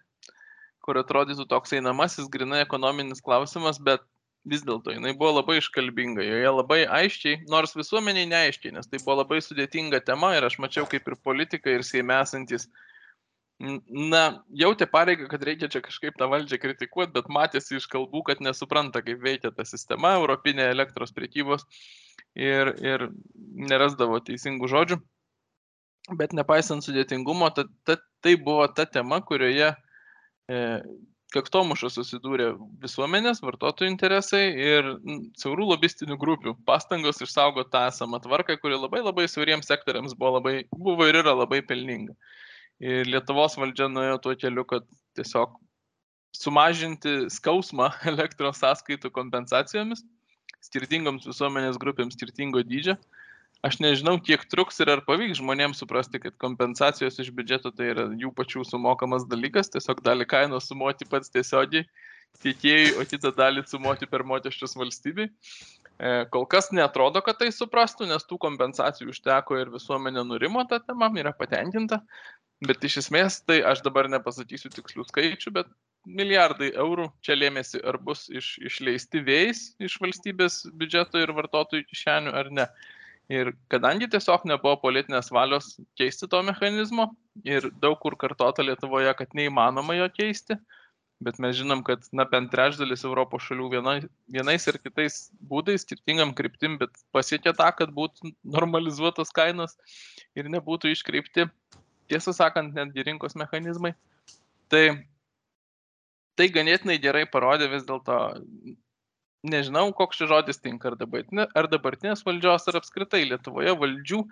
kur 0.85 0.99
atrodytų 1.01 1.47
toks 1.49 1.77
einamasis, 1.77 2.31
grinai 2.33 2.63
ekonominis 2.65 3.23
klausimas, 3.25 3.79
bet 3.81 4.03
vis 4.49 4.65
dėlto 4.65 4.93
jinai 4.93 5.15
buvo 5.17 5.39
labai 5.39 5.59
iškalbinga, 5.61 6.25
joje 6.25 6.51
labai 6.53 6.81
aiškiai, 6.85 7.45
nors 7.53 7.77
visuomeniai 7.77 8.29
neaiškiai, 8.29 8.75
nes 8.77 8.89
tai 8.89 9.01
buvo 9.05 9.23
labai 9.23 9.41
sudėtinga 9.45 10.03
tema 10.05 10.35
ir 10.37 10.45
aš 10.45 10.59
mačiau 10.61 10.89
kaip 10.89 11.09
ir 11.09 11.17
politikai 11.25 11.79
ir 11.79 11.87
seime 11.87 12.17
esantis 12.21 12.67
uh, 12.69 12.83
na, 13.61 14.23
jautė 14.51 14.87
pareigą, 14.91 15.29
kad 15.31 15.43
reikia 15.47 15.69
čia 15.71 15.83
kažkaip 15.85 16.17
tą 16.19 16.29
valdžią 16.31 16.59
kritikuoti, 16.63 17.15
bet 17.15 17.31
matėsi 17.33 17.79
iš 17.79 17.87
kalbų, 17.91 18.25
kad 18.29 18.43
nesupranta, 18.45 19.03
kaip 19.05 19.23
veikia 19.23 19.53
ta 19.55 19.67
sistema 19.69 20.17
Europinė 20.19 20.67
elektros 20.73 21.15
priekybos 21.15 21.67
ir, 22.35 22.75
ir 22.83 23.09
nerasdavo 23.71 24.19
teisingų 24.27 24.71
žodžių. 24.71 25.01
Bet 26.21 26.35
nepaisant 26.37 26.85
sudėtingumo, 26.85 27.49
ta, 27.55 27.65
ta, 27.89 27.97
tai 28.21 28.35
buvo 28.37 28.67
ta 28.69 28.85
tema, 28.85 29.23
kurioje 29.25 29.71
e, 29.73 30.59
kaktomuša 31.33 31.89
susidūrė 31.95 32.51
visuomenės, 32.83 33.41
vartotojų 33.45 33.91
interesai 33.91 34.43
ir 34.53 34.91
siaurų 35.41 35.71
lobistinių 35.73 36.19
grupių 36.21 36.55
pastangos 36.69 37.23
išsaugoti 37.25 37.73
tą 37.73 37.87
esamą 37.89 38.21
tvarką, 38.25 38.59
kuri 38.61 38.77
labai 38.77 39.01
labai 39.05 39.27
siauriems 39.31 39.71
sektoriams 39.71 40.17
buvo, 40.19 40.39
labai, 40.39 40.57
buvo 40.75 41.09
ir 41.09 41.23
yra 41.23 41.35
labai 41.39 41.63
pelninga. 41.67 42.15
Ir 42.83 43.07
Lietuvos 43.07 43.59
valdžia 43.61 43.87
nuėjo 43.93 44.19
tuo 44.25 44.35
keliu, 44.39 44.65
kad 44.67 44.87
tiesiog 45.19 45.55
sumažinti 46.35 47.29
skausmą 47.31 47.93
elektros 48.13 48.59
sąskaitų 48.63 49.13
kompensacijomis 49.15 50.03
skirtingoms 50.65 51.29
visuomenės 51.29 51.77
grupėms 51.79 52.17
skirtingo 52.17 52.63
dydžio 52.65 52.97
aš 53.65 53.79
nežinau, 53.81 54.19
kiek 54.21 54.45
truks 54.53 54.81
ir 54.85 54.91
ar 54.93 55.03
pavyks 55.07 55.41
žmonėms 55.41 55.81
suprasti, 55.81 56.21
kad 56.21 56.37
kompensacijos 56.43 57.17
iš 57.23 57.31
biudžeto 57.37 57.73
tai 57.73 57.93
yra 57.95 58.09
jų 58.21 58.33
pačių 58.37 58.65
sumokamas 58.69 59.25
dalykas, 59.31 59.73
tiesiog 59.73 60.03
dalį 60.05 60.29
kainos 60.29 60.69
sumoti 60.69 61.09
pats 61.09 61.33
tiesiogiai 61.33 61.87
tiekėjai, 62.45 62.93
o 62.99 63.07
kitą 63.09 63.33
dalį 63.37 63.65
sumoti 63.71 64.09
per 64.11 64.25
mokesčius 64.27 64.75
valstybei. 64.77 65.31
E, 65.31 66.25
kol 66.35 66.45
kas 66.51 66.73
netrodo, 66.75 67.23
kad 67.25 67.39
tai 67.41 67.53
suprastų, 67.55 68.09
nes 68.11 68.27
tų 68.27 68.41
kompensacijų 68.43 69.15
užteko 69.15 69.61
ir 69.61 69.71
visuomenė 69.73 70.27
nurimo 70.27 70.65
tą 70.69 70.81
temą, 70.83 71.13
yra 71.23 71.33
patenkinta. 71.39 72.03
Bet 72.65 72.85
iš 72.87 73.01
esmės, 73.03 73.41
tai 73.49 73.59
aš 73.67 73.83
dabar 73.85 74.07
nepasakysiu 74.13 74.71
tikslių 74.73 75.05
skaičių, 75.09 75.53
bet 75.57 75.71
milijardai 76.07 76.71
eurų 76.81 77.09
čia 77.25 77.37
lėmėsi, 77.37 77.81
ar 77.85 77.99
bus 78.01 78.29
iš, 78.31 78.55
išleisti 78.71 79.23
vėjais 79.27 79.65
iš 79.83 79.97
valstybės 80.03 80.61
biudžeto 80.73 81.23
ir 81.23 81.33
vartotojų 81.37 81.87
kišenių 81.91 82.35
ar 82.41 82.53
ne. 82.55 82.69
Ir 83.33 83.55
kadangi 83.73 84.09
tiesiog 84.13 84.45
nebuvo 84.49 84.77
politinės 84.83 85.31
valios 85.33 85.75
keisti 85.97 86.29
to 86.29 86.43
mechanizmo 86.45 87.09
ir 87.49 87.71
daug 87.81 87.97
kur 88.03 88.19
kartota 88.21 88.65
Lietuvoje, 88.65 89.15
kad 89.17 89.33
neįmanoma 89.37 89.97
jo 89.97 90.09
keisti, 90.13 90.59
bet 91.25 91.39
mes 91.41 91.57
žinom, 91.57 91.81
kad 91.87 92.05
na, 92.13 92.27
bent 92.29 92.53
trečdalis 92.53 93.05
Europos 93.09 93.47
šalių 93.49 93.71
viena, 93.79 93.95
vienais 94.29 94.69
ir 94.69 94.79
kitais 94.83 95.31
būdais, 95.41 95.87
skirtingam 95.87 96.35
kryptim, 96.37 96.77
bet 96.81 96.93
pasiekė 97.17 97.55
tą, 97.57 97.71
kad 97.79 97.95
būtų 97.97 98.35
normalizuotos 98.45 99.33
kainos 99.35 99.79
ir 100.37 100.51
nebūtų 100.53 100.93
iškreipti, 100.93 101.49
tiesą 102.11 102.35
sakant, 102.37 102.75
netgi 102.77 103.05
rinkos 103.07 103.37
mechanizmai. 103.39 103.95
Tai 104.73 104.85
tai 106.39 106.49
ganėtinai 106.51 106.99
gerai 107.03 107.25
parodė 107.31 107.69
vis 107.71 107.85
dėlto 107.87 108.17
nežinau, 109.47 109.87
koks 109.97 110.19
šis 110.19 110.31
žodis 110.31 110.61
tinka, 110.63 110.91
ar, 110.91 110.99
dabartinė, 110.99 111.47
ar 111.55 111.69
dabartinės 111.71 112.25
valdžios, 112.27 112.67
ar 112.71 112.81
apskritai 112.81 113.23
Lietuvoje 113.29 113.75
valdžių, 113.81 114.23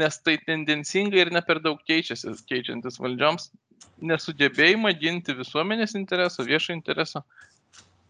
nes 0.00 0.18
tai 0.24 0.38
tendencingai 0.46 1.26
ir 1.26 1.32
ne 1.34 1.42
per 1.44 1.60
daug 1.64 1.80
keičiasi, 1.88 2.32
keičiantis 2.48 3.00
valdžioms, 3.02 3.50
nesugebėjimą 4.12 4.94
ginti 5.00 5.34
visuomenės 5.36 5.96
intereso, 5.98 6.46
viešo 6.46 6.72
intereso 6.76 7.24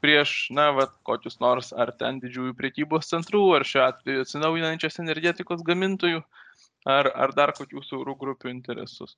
prieš, 0.02 0.50
na, 0.54 0.68
va, 0.74 0.88
kokius 1.06 1.38
nors 1.42 1.70
ar 1.78 1.92
ten 1.98 2.18
didžiųjų 2.22 2.56
priekybos 2.58 3.10
centrų, 3.10 3.44
ar 3.56 3.64
šiuo 3.66 3.84
atveju 3.86 4.24
atsinaujinančios 4.24 4.98
energetikos 5.02 5.62
gamintojų, 5.66 6.24
ar, 6.88 7.10
ar 7.14 7.34
dar 7.36 7.54
kokių 7.56 7.82
siaurų 7.86 8.16
grupių 8.20 8.52
interesus. 8.52 9.16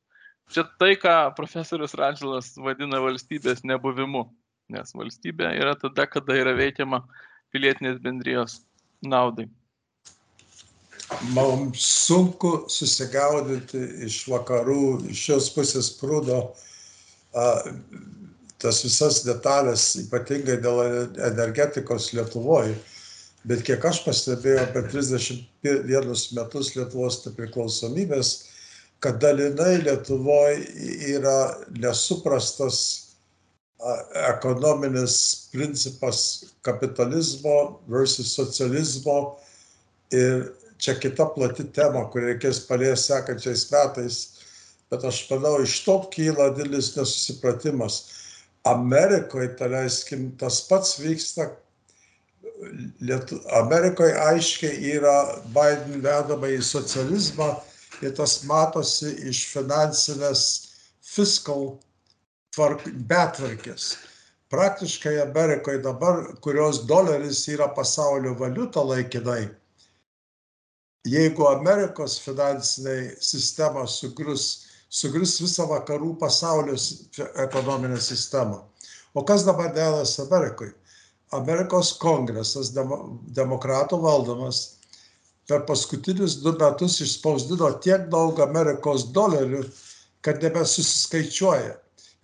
Čia 0.52 0.66
tai, 0.78 0.94
ką 1.00 1.34
profesorius 1.36 1.96
Radžilas 1.96 2.52
vadina 2.60 3.00
valstybės 3.00 3.64
nebuvimu 3.64 4.26
nes 4.72 4.94
valstybė 4.96 5.52
yra 5.58 5.74
tada, 5.80 6.06
kada 6.08 6.36
yra 6.38 6.54
veikiama 6.56 7.02
pilietinės 7.54 8.00
bendrijos 8.04 8.60
naudai. 9.04 9.48
Mums 11.36 11.84
sunku 12.06 12.64
susigaudyti 12.72 13.82
iš 14.06 14.22
vakarų, 14.32 15.04
iš 15.12 15.26
šios 15.28 15.50
pusės 15.54 15.90
prūdo 15.98 16.40
tas 18.62 18.80
visas 18.86 19.20
detalės, 19.26 19.90
ypatingai 20.00 20.56
dėl 20.64 20.80
energetikos 21.28 22.12
Lietuvoje. 22.16 22.78
Bet 23.44 23.60
kiek 23.66 23.84
aš 23.84 24.00
pastebėjau 24.06 24.64
apie 24.64 24.82
31 24.88 26.22
metus 26.36 26.70
Lietuvos 26.76 27.20
nepriklausomybės, 27.26 28.30
kad 29.04 29.18
dalinai 29.20 29.82
Lietuvoje 29.82 30.62
yra 31.12 31.38
nesuprastas 31.76 32.78
ekonominis 34.30 35.16
principas 35.52 36.44
kapitalizmo 36.64 37.80
versus 37.90 38.32
socializmo 38.32 39.36
ir 40.12 40.46
čia 40.78 40.94
kita 41.00 41.26
plati 41.34 41.66
tema, 41.72 42.06
kur 42.08 42.24
reikės 42.24 42.62
palies 42.68 43.04
sekančiais 43.10 43.66
metais, 43.72 44.18
bet 44.88 45.04
aš 45.04 45.24
manau, 45.30 45.58
iš 45.60 45.82
to 45.84 45.98
kyla 46.14 46.48
didelis 46.56 46.94
nesusipratimas. 46.96 48.00
Amerikoje, 48.64 49.50
tai 49.58 49.68
leiskim, 49.68 50.30
tas 50.40 50.62
pats 50.68 50.96
vyksta, 50.96 51.50
Lietu... 53.00 53.40
Amerikoje 53.60 54.14
aiškiai 54.28 54.92
yra 54.96 55.16
Biden 55.54 56.02
vedama 56.04 56.50
į 56.52 56.60
socializmą 56.64 57.50
ir 58.02 58.14
tas 58.18 58.40
matosi 58.48 59.12
iš 59.30 59.44
finansinės 59.52 60.44
fiskal 61.14 61.74
tvark, 62.54 62.86
betvarkės. 63.10 63.94
Praktiškai 64.54 65.16
Amerikoje 65.22 65.80
dabar, 65.82 66.20
kurios 66.44 66.84
doleris 66.86 67.42
yra 67.50 67.68
pasaulio 67.74 68.34
valiuta 68.38 68.84
laikinai, 68.86 69.48
jeigu 71.08 71.48
Amerikos 71.48 72.20
finansinė 72.22 73.16
sistema 73.24 73.86
sugrius, 73.90 74.46
sugrius 74.88 75.40
visą 75.42 75.66
vakarų 75.72 76.14
pasaulio 76.20 76.76
ekonominę 77.46 77.98
sistemą. 78.00 78.62
O 79.14 79.24
kas 79.26 79.44
dabar 79.46 79.74
dėlas 79.74 80.16
Amerikoje? 80.22 80.74
Amerikos 81.34 81.92
kongresas, 82.00 82.72
demokratų 82.74 83.98
valdomas, 84.02 84.62
per 85.48 85.64
paskutinius 85.68 86.38
du 86.44 86.54
metus 86.60 87.00
išspausdino 87.04 87.70
tiek 87.84 88.06
daug 88.12 88.38
Amerikos 88.40 89.08
dolerių, 89.16 89.64
kad 90.24 90.40
nebesusiskaičiuoja. 90.44 91.74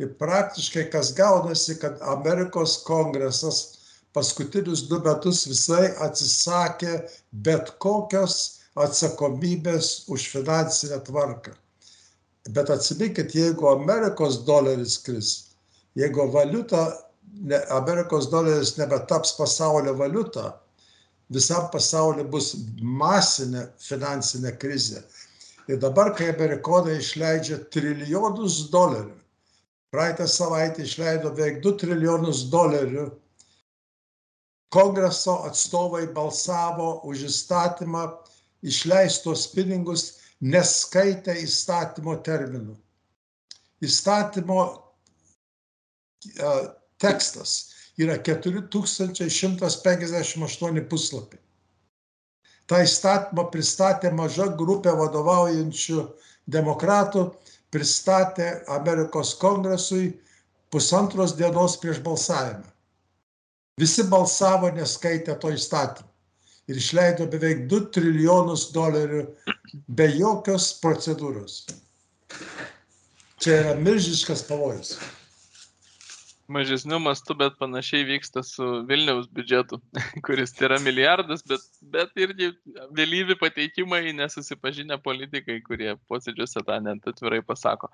Ir 0.01 0.15
praktiškai 0.21 0.87
kas 0.93 1.11
gaunasi, 1.17 1.77
kad 1.83 2.01
Amerikos 2.09 2.79
kongresas 2.87 3.61
paskutinius 4.17 4.87
du 4.89 5.01
metus 5.05 5.45
visai 5.51 5.91
atsisakė 6.07 6.95
bet 7.47 7.75
kokios 7.85 8.39
atsakomybės 8.81 10.07
už 10.09 10.31
finansinę 10.33 11.03
tvarką. 11.05 11.53
Bet 12.49 12.73
atsiminkit, 12.73 13.35
jeigu 13.37 13.69
Amerikos 13.69 14.41
doleris 14.49 14.97
kris, 15.05 15.31
jeigu 15.99 16.25
valiuta, 16.33 16.87
ne, 17.41 17.61
Amerikos 17.77 18.29
doleris 18.33 18.77
nebetaps 18.79 19.37
pasaulio 19.39 19.95
valiuta, 19.99 20.53
visam 21.31 21.71
pasauliu 21.73 22.27
bus 22.31 22.53
masinė 22.83 23.69
finansinė 23.81 24.57
krizė. 24.59 25.03
Ir 25.71 25.79
dabar, 25.83 26.15
kai 26.19 26.33
amerikonai 26.33 26.99
išleidžia 26.99 27.61
trilijonus 27.71 28.67
dolerių 28.73 29.21
praeitą 29.91 30.27
savaitę 30.29 30.83
išleido 30.87 31.33
beveik 31.35 31.63
2 31.65 31.75
trilijonus 31.83 32.45
dolerių. 32.53 33.09
Kongreso 34.71 35.41
atstovai 35.49 36.05
balsavo 36.15 37.01
už 37.11 37.25
įstatymą 37.27 38.05
išleistos 38.63 39.49
pinigus 39.51 40.05
neskaitę 40.41 41.35
įstatymo 41.43 42.15
terminų. 42.23 42.77
Įstatymo 43.83 44.61
tekstas 47.01 47.71
yra 48.01 48.17
4158 48.23 50.89
puslapiai. 50.89 51.41
Ta 52.69 52.83
įstatymą 52.87 53.51
pristatė 53.51 54.11
maža 54.15 54.47
grupė 54.57 54.93
vadovaujančių 54.99 56.01
demokratų 56.55 57.23
pristatė 57.75 58.49
Amerikos 58.71 59.35
kongresui 59.41 60.05
pusantros 60.71 61.37
dienos 61.39 61.73
prieš 61.83 61.99
balsavimą. 62.05 62.69
Visi 63.81 64.03
balsavo 64.07 64.71
neskaitę 64.77 65.33
to 65.43 65.49
įstatymą 65.57 66.09
ir 66.71 66.77
išleido 66.79 67.25
beveik 67.27 67.59
2 67.71 67.91
trilijonus 67.95 68.63
dolerių 68.75 69.23
be 69.89 70.07
jokios 70.15 70.65
procedūros. 70.83 71.53
Čia 73.41 73.53
yra 73.63 73.73
milžiškas 73.81 74.43
pavojus 74.47 74.91
mažesniu 76.51 76.99
mastu, 77.03 77.35
bet 77.39 77.57
panašiai 77.61 78.05
vyksta 78.09 78.43
su 78.47 78.67
Vilniaus 78.89 79.29
biudžetu, 79.35 79.79
kuris 80.27 80.53
yra 80.63 80.81
milijardas, 80.83 81.45
bet, 81.49 81.65
bet 81.95 82.13
irgi 82.21 82.51
vėlyvi 82.97 83.39
pateikimai 83.41 84.03
nesusipažinę 84.19 84.99
politikai, 85.05 85.61
kurie 85.67 85.95
posėdžiuose 86.11 86.65
tą 86.67 86.81
net 86.85 87.09
atvirai 87.11 87.41
pasako. 87.47 87.93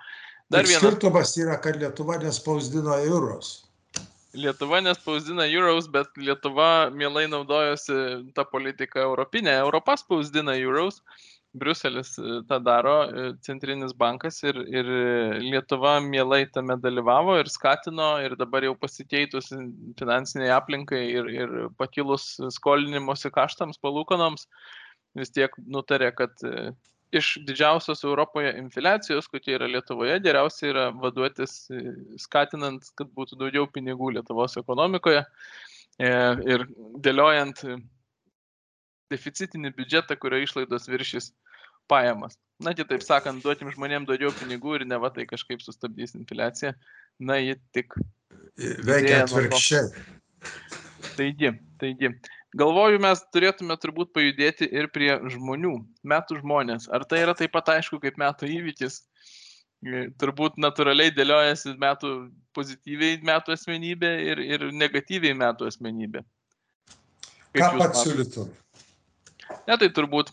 Dar 0.53 0.67
vienas 0.69 0.85
skirtumas 0.85 1.37
yra, 1.41 1.61
kad 1.63 1.79
Lietuva 1.81 2.19
nespausdino 2.23 2.97
euros. 3.07 3.55
Lietuva 4.37 4.83
nespausdina 4.85 5.47
euros, 5.49 5.89
bet 5.89 6.11
Lietuva 6.21 6.91
mielai 6.93 7.25
naudojosi 7.33 7.97
tą 8.37 8.45
politiką 8.51 9.01
europinę. 9.01 9.55
Europa 9.65 9.97
spausdina 9.97 10.57
euros, 10.61 11.01
Briuselis 11.59 12.17
e, 12.19 12.41
tą 12.49 12.59
daro, 12.65 12.95
e, 13.05 13.27
centrinis 13.47 13.95
bankas 13.97 14.43
ir, 14.45 14.59
ir 14.71 14.91
Lietuva 15.43 15.97
mielai 16.05 16.45
tame 16.53 16.77
dalyvavo 16.83 17.37
ir 17.41 17.51
skatino 17.53 18.17
ir 18.25 18.37
dabar 18.41 18.67
jau 18.67 18.75
pasikeitus 18.79 19.53
finansiniai 20.01 20.53
aplinkai 20.57 21.03
ir, 21.21 21.31
ir 21.43 21.55
pakilus 21.81 22.35
skolinimosi 22.59 23.33
kaštams, 23.35 23.81
palūkanoms, 23.85 24.49
vis 25.17 25.33
tiek 25.33 25.57
nutarė, 25.67 26.13
kad 26.19 26.45
e, 26.45 26.71
iš 27.17 27.37
didžiausios 27.49 28.05
Europoje 28.05 28.53
infliacijos, 28.61 29.31
kokia 29.33 29.57
yra 29.61 29.71
Lietuvoje, 29.71 30.19
geriausia 30.25 30.71
yra 30.73 30.87
vaduotis 31.05 31.59
skatinant, 32.21 32.91
kad 32.99 33.13
būtų 33.17 33.39
daugiau 33.41 33.69
pinigų 33.73 34.17
Lietuvos 34.19 34.59
ekonomikoje 34.61 35.23
ir 35.97 36.65
dėliojant 37.01 37.63
deficitinį 39.13 39.73
biudžetą, 39.77 40.17
kurio 40.21 40.43
išlaidos 40.45 40.89
viršys 40.91 41.33
pajamas. 41.91 42.37
Na, 42.63 42.73
kitaip 42.77 43.05
sakant, 43.05 43.43
duotim 43.45 43.71
žmonėm 43.75 44.07
daugiau 44.09 44.33
pinigų 44.35 44.79
ir 44.79 44.87
ne 44.89 44.99
va 45.01 45.11
tai 45.15 45.27
kažkaip 45.29 45.63
sustabdys 45.65 46.17
infliaciją. 46.17 46.73
Na, 47.21 47.37
ji 47.43 47.59
tik. 47.77 47.97
Veikia 48.57 49.25
atvirkščiai. 49.25 49.91
Taigi, 51.17 51.53
taigi. 51.81 52.13
Galvoju, 52.57 53.01
mes 53.05 53.21
turėtume 53.35 53.77
turbūt 53.81 54.15
pajudėti 54.17 54.69
ir 54.73 54.89
prie 54.93 55.11
žmonių, 55.35 55.75
metų 56.09 56.41
žmonės. 56.41 56.89
Ar 56.89 57.05
tai 57.09 57.21
yra 57.27 57.35
taip 57.37 57.53
pat 57.53 57.75
aišku 57.75 58.01
kaip 58.01 58.17
metų 58.21 58.49
įvykis? 58.55 59.03
Turbūt 60.21 60.57
natūraliai 60.61 61.13
dėliojasi 61.13 61.75
metų 61.81 62.13
pozityviai 62.57 63.19
metų 63.29 63.53
asmenybė 63.59 64.13
ir, 64.31 64.41
ir 64.41 64.65
negatyviai 64.73 65.37
metų 65.37 65.69
asmenybė. 65.69 66.25
Kaip 67.53 67.61
Ką 67.61 67.83
pats 67.83 68.07
siūlytum? 68.07 68.49
Ne, 69.67 69.77
tai 69.79 69.89
turbūt 69.95 70.33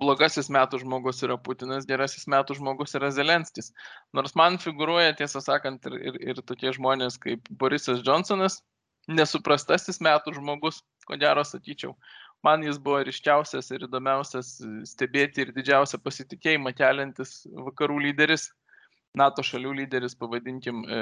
blogasis 0.00 0.50
metų 0.52 0.80
žmogus 0.84 1.22
yra 1.26 1.36
Putinas, 1.40 1.86
gerasis 1.88 2.26
metų 2.30 2.56
žmogus 2.58 2.94
yra 2.98 3.10
Zelenskis. 3.14 3.72
Nors 4.14 4.36
man 4.38 4.58
figuruoja, 4.62 5.16
tiesą 5.18 5.42
sakant, 5.42 5.86
ir, 5.88 5.96
ir, 6.10 6.18
ir 6.30 6.42
tokie 6.46 6.72
žmonės 6.76 7.18
kaip 7.22 7.48
Borisas 7.50 8.02
Johnsonas, 8.06 8.60
nesuprastasis 9.10 10.00
metų 10.04 10.36
žmogus, 10.38 10.82
ko 11.08 11.18
gero 11.18 11.44
sakyčiau. 11.46 11.96
Man 12.46 12.62
jis 12.64 12.78
buvo 12.80 13.02
ryškiausias 13.04 13.68
ir 13.74 13.84
įdomiausias 13.84 14.54
stebėti 14.88 15.44
ir 15.44 15.50
didžiausią 15.56 16.00
pasitikėjimą 16.04 16.72
keliantis 16.76 17.42
vakarų 17.66 17.98
lyderis, 18.06 18.48
NATO 19.18 19.42
šalių 19.42 19.74
lyderis, 19.82 20.14
pavadinkim, 20.16 20.84
e, 20.86 21.00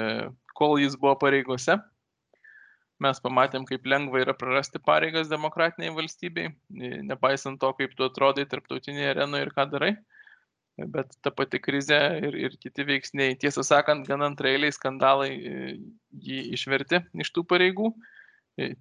kol 0.57 0.79
jis 0.81 0.97
buvo 0.99 1.13
pareigose 1.21 1.77
mes 3.03 3.19
pamatėm, 3.23 3.65
kaip 3.69 3.87
lengva 3.87 4.21
yra 4.23 4.35
prarasti 4.37 4.81
pareigas 4.83 5.31
demokratiniai 5.31 5.95
valstybei, 5.95 6.51
nepaisant 7.09 7.59
to, 7.61 7.71
kaip 7.77 7.95
tu 7.97 8.07
atrodai 8.07 8.45
tarptautinėje 8.49 9.13
arenoje 9.15 9.47
ir 9.47 9.53
ką 9.55 9.67
darai. 9.71 9.93
Bet 10.79 11.11
ta 11.23 11.31
pati 11.35 11.59
krizė 11.59 11.99
ir, 12.23 12.35
ir 12.39 12.55
kiti 12.61 12.85
veiksniai, 12.87 13.35
tiesą 13.39 13.65
sakant, 13.67 14.05
gan 14.07 14.23
antrailiai 14.23 14.71
skandalai 14.71 15.33
jį 15.35 16.39
išverti 16.55 17.01
iš 17.19 17.33
tų 17.35 17.43
pareigų. 17.49 17.91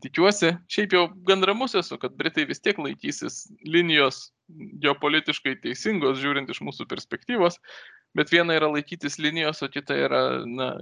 Tikiuosi, 0.03 0.53
šiaip 0.71 0.95
jau 0.95 1.05
gan 1.27 1.43
ramus 1.47 1.77
esu, 1.79 1.99
kad 2.03 2.15
Britai 2.19 2.47
vis 2.49 2.63
tiek 2.63 2.79
laikysis 2.83 3.45
linijos 3.67 4.33
geopolitiškai 4.83 5.59
teisingos, 5.63 6.19
žiūrint 6.23 6.51
iš 6.51 6.63
mūsų 6.67 6.89
perspektyvos, 6.91 7.61
bet 8.19 8.33
viena 8.35 8.57
yra 8.59 8.71
laikytis 8.73 9.21
linijos, 9.23 9.63
o 9.63 9.69
kita 9.71 9.95
yra 10.07 10.23
na, 10.47 10.73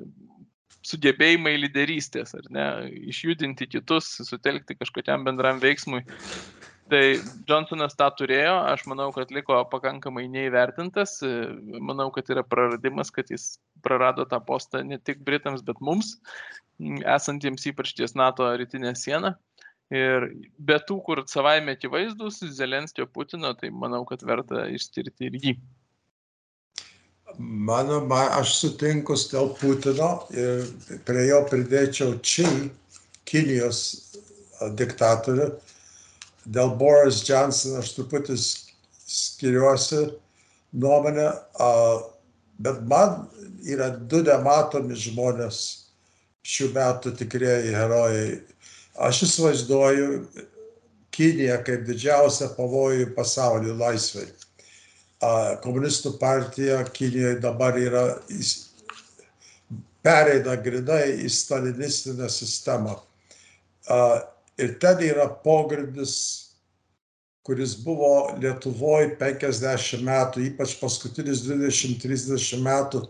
sugebėjimai 0.87 1.57
lyderystės, 1.59 2.35
ar 2.39 2.47
ne, 2.55 2.67
išjudinti 3.11 3.69
kitus, 3.71 4.13
sutelkti 4.29 4.79
kažkokiam 4.79 5.27
bendram 5.27 5.61
veiksmui. 5.63 6.05
Tai 6.87 7.03
Johnsonas 7.51 7.97
tą 7.99 8.07
turėjo, 8.15 8.53
aš 8.71 8.85
manau, 8.87 9.09
kad 9.15 9.33
liko 9.35 9.59
pakankamai 9.73 10.29
neįvertintas, 10.31 11.17
manau, 11.83 12.13
kad 12.15 12.31
yra 12.31 12.45
praradimas, 12.47 13.11
kad 13.15 13.33
jis 13.33 13.57
prarado 13.83 14.27
tą 14.31 14.39
postą 14.47 14.85
ne 14.87 15.01
tik 15.03 15.25
Britams, 15.27 15.65
bet 15.67 15.83
mums, 15.83 16.15
esantiems 17.17 17.67
ypač 17.73 17.91
ties 17.99 18.15
NATO 18.19 18.47
rytinė 18.55 18.95
siena. 18.95 19.35
Ir 19.91 20.29
be 20.59 20.79
tų, 20.83 21.01
kur 21.07 21.23
savaime 21.31 21.77
akivaizdus, 21.77 22.41
Zelenskio 22.55 23.07
Putino, 23.07 23.53
tai 23.59 23.71
manau, 23.71 24.03
kad 24.07 24.23
verta 24.27 24.65
išskirti 24.75 25.29
ir 25.29 25.37
jį. 25.43 25.53
Mano, 27.35 28.01
man, 28.07 28.29
aš 28.39 28.53
sutinku 28.61 29.17
dėl 29.19 29.49
Putino 29.59 30.11
ir 30.31 30.63
prie 31.05 31.25
jo 31.27 31.41
pridėčiau 31.51 32.21
Či, 32.23 32.47
Kinijos 33.27 33.81
diktatorių. 34.79 35.49
Dėl 36.47 36.71
Boris 36.79 37.25
Johnson 37.27 37.81
aš 37.81 37.97
truputį 37.97 38.39
skiriuosi 38.39 40.05
nuomonę, 40.79 41.27
bet 42.63 42.81
man 42.87 43.27
yra 43.67 43.91
du 43.99 44.23
nematomi 44.23 44.95
žmonės 44.95 45.61
šių 46.47 46.71
metų 46.79 47.17
tikrieji 47.19 47.75
herojai. 47.75 48.41
Aš 49.03 49.27
įsivaizduoju 49.27 50.11
Kiniją 51.17 51.59
kaip 51.67 51.87
didžiausią 51.89 52.53
pavojų 52.55 53.11
pasaulio 53.19 53.75
laisvai 53.75 54.29
komunistų 55.65 56.17
partija 56.21 56.83
Kinijoje 56.93 57.41
dabar 57.41 57.77
yra 57.81 58.05
pereina 60.07 60.57
grinai 60.63 61.25
į 61.25 61.31
stalinistinę 61.33 62.29
sistemą. 62.31 62.97
Ir 64.57 64.77
ten 64.81 65.03
yra 65.05 65.27
pogrindis, 65.43 66.17
kuris 67.47 67.77
buvo 67.79 68.37
Lietuvoje 68.43 69.13
50 69.21 70.03
metų, 70.07 70.45
ypač 70.51 70.77
paskutinis 70.81 71.45
20-30 71.47 72.63
metų 72.65 73.05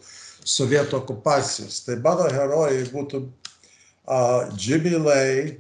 sovietų 0.46 1.00
okupacijos. 1.00 1.80
Tai 1.86 1.96
mano 2.04 2.26
herojai 2.30 2.82
būtų 2.92 3.22
uh, 3.24 4.50
Jimmy 4.60 4.98
Lai, 5.00 5.56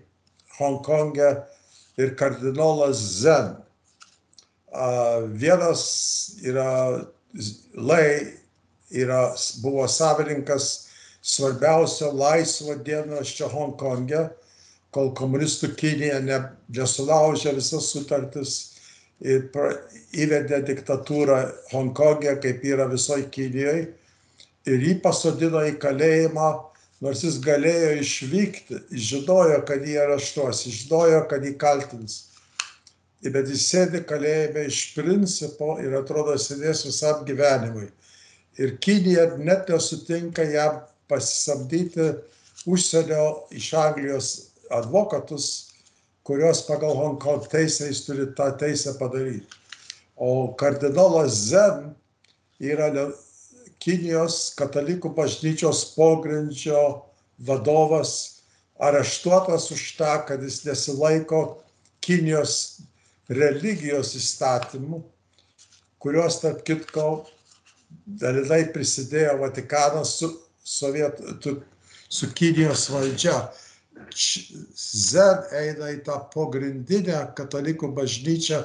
Hongkonge 0.58 1.30
ir 2.00 2.12
kardinolas 2.18 3.00
Zen 3.22 3.54
Vienas 5.36 5.84
yra 6.44 7.06
Lai, 7.76 8.32
yra, 8.90 9.34
buvo 9.60 9.84
savininkas 9.88 10.86
svarbiausio 11.26 12.12
laisvo 12.16 12.76
dienraščio 12.86 13.50
Hongkonge, 13.52 14.22
kol 14.94 15.10
komunistų 15.18 15.74
Kinija 15.76 16.20
ne, 16.24 16.38
nesulaužė 16.72 17.52
visas 17.58 17.90
sutartis 17.92 18.54
ir 19.20 19.50
pra, 19.52 19.74
įvedė 20.16 20.62
diktatūrą 20.70 21.40
Hongkonge, 21.74 22.38
kaip 22.40 22.64
yra 22.64 22.86
visoje 22.88 23.26
Kinijoje. 23.32 23.90
Ir 24.66 24.86
jį 24.88 24.94
pasodino 25.02 25.60
į 25.66 25.76
kalėjimą, 25.82 26.48
nors 27.04 27.20
jis 27.26 27.36
galėjo 27.44 27.92
išvykti, 28.00 28.80
žinojo, 29.10 29.60
kad 29.68 29.84
jį 29.84 30.00
areštuos, 30.06 30.64
žinojo, 30.70 31.20
kad 31.30 31.44
jį 31.44 31.52
kaltins 31.60 32.22
bet 33.34 33.48
jis 33.50 33.66
sėdi 33.70 34.02
kalėjime 34.06 34.66
iš 34.68 34.80
principo 34.96 35.76
ir 35.82 35.94
atrodo 35.98 36.36
sėdės 36.40 36.84
visam 36.86 37.24
gyvenimui. 37.28 37.88
Ir 38.60 38.76
Kinija 38.80 39.28
net 39.36 39.68
nesutinka 39.68 40.44
jam 40.48 40.80
pasisamdyti 41.10 42.14
užsienio 42.66 43.46
iš 43.54 43.72
Anglijos 43.78 44.30
advokatus, 44.72 45.72
kurios 46.26 46.64
pagal 46.66 46.96
Hongkong 46.98 47.46
teisę 47.52 47.90
jis 47.90 48.02
turi 48.06 48.26
tą 48.36 48.50
teisę 48.58 48.96
padaryti. 48.98 49.46
O 50.16 50.54
kardinolas 50.58 51.36
Zen 51.52 51.92
yra 52.58 52.90
Kinijos 53.78 54.54
katalikų 54.58 55.12
bažnyčios 55.14 55.84
pogrindžio 55.94 57.04
vadovas, 57.38 58.40
areštuotas 58.80 59.70
už 59.70 59.84
tą, 60.00 60.16
kad 60.26 60.42
jis 60.42 60.64
nesilaiko 60.64 61.60
Kinijos 62.00 62.80
religijos 63.32 64.14
įstatymų, 64.18 65.00
kurios, 66.02 66.40
tarp 66.42 66.62
kitko, 66.66 67.06
dalinai 68.06 68.66
prisidėjo 68.74 69.38
Vatikanas 69.42 70.16
su, 70.20 70.30
Sovietų, 70.66 71.60
su 72.08 72.30
Kinijos 72.34 72.88
valdžia. 72.90 73.36
Zen 74.16 75.46
eina 75.56 75.92
į 75.94 76.02
tą 76.06 76.18
pogrindinę 76.32 77.22
katalikų 77.38 77.92
bažnyčią 77.96 78.60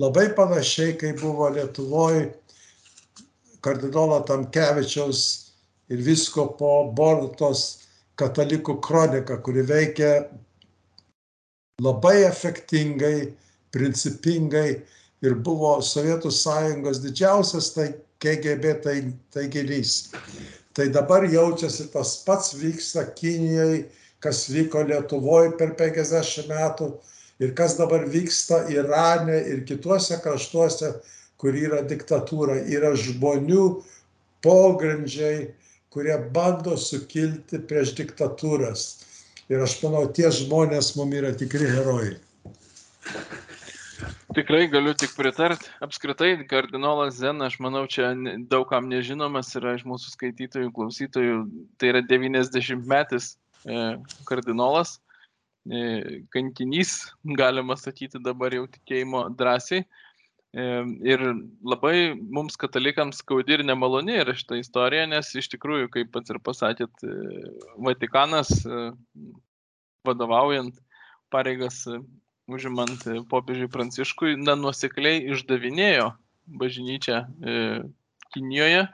labai 0.00 0.30
panašiai, 0.36 0.96
kaip 0.98 1.20
buvo 1.20 1.50
Lietuvoje 1.54 2.30
kardinolo 3.62 4.20
Tamkevičiaus 4.26 5.20
ir 5.92 6.02
visko 6.02 6.48
po 6.58 6.72
Bortos 6.96 7.82
katalikų 8.18 8.78
kronika, 8.84 9.38
kuri 9.44 9.62
veikia 9.66 10.12
labai 11.82 12.22
efektingai 12.26 13.32
principingai 13.72 14.82
ir 15.22 15.36
buvo 15.46 15.76
Sovietų 15.84 16.32
sąjungos 16.34 17.00
didžiausias 17.02 17.72
tai 17.76 17.92
KGB 18.22 18.74
tai, 18.84 18.96
taiginys. 19.34 20.12
Tai 20.72 20.88
dabar 20.94 21.26
jaučiasi 21.28 21.88
tas 21.92 22.16
pats 22.26 22.54
vyksta 22.56 23.04
Kinijoje, 23.16 23.86
kas 24.22 24.46
vyko 24.48 24.84
Lietuvoje 24.88 25.56
per 25.58 25.74
50 25.78 26.48
metų 26.48 26.92
ir 27.42 27.54
kas 27.58 27.76
dabar 27.78 28.06
vyksta 28.08 28.62
Irane 28.70 29.40
ir 29.50 29.64
kituose 29.68 30.20
kraštuose, 30.22 30.94
kur 31.42 31.58
yra 31.58 31.82
diktatūra, 31.82 32.60
yra 32.70 32.92
žmonių 32.94 33.66
pogrindžiai, 34.46 35.48
kurie 35.92 36.14
bando 36.34 36.76
sukilti 36.78 37.58
prieš 37.68 37.96
diktatūras. 37.98 38.84
Ir 39.50 39.64
aš 39.66 39.80
manau, 39.82 40.06
tie 40.14 40.30
žmonės 40.32 40.94
mums 40.96 41.18
yra 41.18 41.34
tikri 41.36 41.66
herojai. 41.68 42.14
Tikrai 44.32 44.66
galiu 44.72 44.92
tik 44.96 45.12
pritart. 45.12 45.64
Apskritai, 45.84 46.30
kardinolas 46.48 47.18
Zen, 47.20 47.42
aš 47.44 47.58
manau, 47.60 47.82
čia 47.90 48.12
daugam 48.48 48.86
nežinomas 48.88 49.50
yra 49.58 49.74
iš 49.76 49.82
mūsų 49.88 50.12
skaitytojų, 50.14 50.70
klausytojų. 50.72 51.34
Tai 51.76 51.90
yra 51.90 52.00
90 52.08 52.86
metis 52.88 53.34
e, 53.68 53.98
kardinolas, 54.28 54.94
e, 55.68 56.22
kankinys, 56.32 56.94
galima 57.40 57.76
sakyti 57.76 58.22
dabar 58.24 58.56
jau 58.56 58.64
tikėjimo 58.72 59.26
drąsiai. 59.36 59.82
E, 59.84 60.66
ir 61.12 61.26
labai 61.74 62.14
mums 62.16 62.56
katalikams 62.60 63.20
skaudi 63.20 63.58
ir 63.58 63.66
nemaloni 63.68 64.16
yra 64.22 64.36
šitą 64.38 64.62
istoriją, 64.62 65.10
nes 65.12 65.34
iš 65.36 65.52
tikrųjų, 65.58 65.92
kaip 65.92 66.14
pats 66.16 66.32
ir 66.32 66.40
pasakėt, 66.40 67.04
Vatikanas 67.84 68.54
vadovaujant 70.08 70.80
pareigas 71.32 71.84
užimant 72.56 73.06
popiežiui 73.30 73.70
Pranciškui, 73.72 74.36
na, 74.40 74.56
nuosekliai 74.58 75.24
išdavinėjo 75.34 76.12
bažnyčią 76.62 77.18
e, 77.22 77.58
Kinijoje 78.32 78.86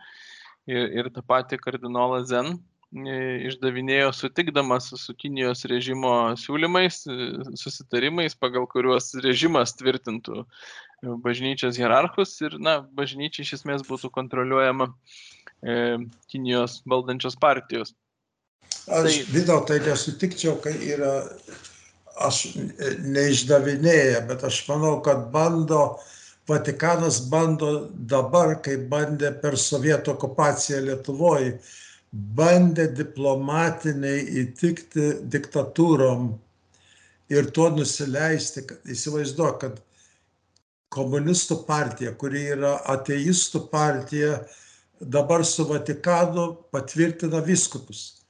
ir, 0.68 0.88
ir 0.98 1.10
tą 1.14 1.22
patį 1.26 1.60
kardinolą 1.62 2.24
Zen 2.28 2.50
e, 2.56 3.18
išdavinėjo 3.48 4.10
sutikdamas 4.16 4.90
su 5.00 5.14
Kinijos 5.18 5.64
režimo 5.70 6.14
siūlymais, 6.40 7.04
e, 7.06 7.30
susitarimais, 7.60 8.36
pagal 8.38 8.66
kuriuos 8.70 9.14
režimas 9.24 9.76
tvirtintų 9.78 10.44
bažnyčios 11.02 11.78
hierarchus 11.78 12.34
ir, 12.42 12.58
na, 12.58 12.80
bažnyčia 12.82 13.44
iš 13.44 13.58
esmės 13.60 13.86
būtų 13.86 14.10
kontroliuojama 14.14 14.90
e, 14.90 15.98
Kinijos 16.32 16.82
valdančios 16.90 17.38
partijos. 17.38 17.94
Aš 18.88 19.04
tai, 19.04 19.14
vis 19.30 19.46
dėlto 19.48 19.78
nesutikčiau, 19.84 20.56
kai 20.64 20.74
yra 20.88 21.12
aš 22.26 22.44
neišdavinėja, 23.04 24.22
bet 24.28 24.44
aš 24.48 24.62
manau, 24.70 24.98
kad 25.04 25.28
bando, 25.34 25.98
Vatikanas 26.48 27.18
bando 27.28 27.90
dabar, 28.08 28.54
kai 28.64 28.78
bandė 28.88 29.34
per 29.42 29.58
sovietų 29.60 30.14
okupaciją 30.14 30.78
Lietuvoje, 30.86 31.58
bandė 32.08 32.86
diplomatiniai 32.96 34.22
įtikti 34.42 35.10
diktatūrom 35.28 36.30
ir 37.28 37.50
tuo 37.52 37.68
nusileisti, 37.76 38.64
įsivaizduok, 38.88 39.60
kad 39.60 39.76
komunistų 40.94 41.60
partija, 41.68 42.14
kuri 42.16 42.46
yra 42.54 42.78
ateistų 42.94 43.66
partija, 43.68 44.38
dabar 45.00 45.44
su 45.44 45.68
Vatikanu 45.68 46.54
patvirtina 46.72 47.42
viskupus. 47.44 48.22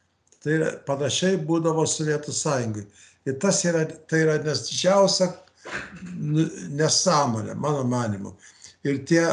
Tai 0.43 0.59
panašiai 0.87 1.39
būdavo 1.39 1.87
Sovietų 1.87 2.35
sąjungai. 2.35 2.85
Ir 3.29 3.37
tas 3.43 3.61
yra, 3.69 3.85
tai 4.09 4.23
yra 4.25 4.39
nes 4.41 4.65
didžiausia 4.69 5.29
nu, 6.17 6.47
nesąmonė, 6.79 7.57
mano 7.61 7.85
manimu. 7.85 8.33
Ir 8.89 9.03
tie 9.09 9.25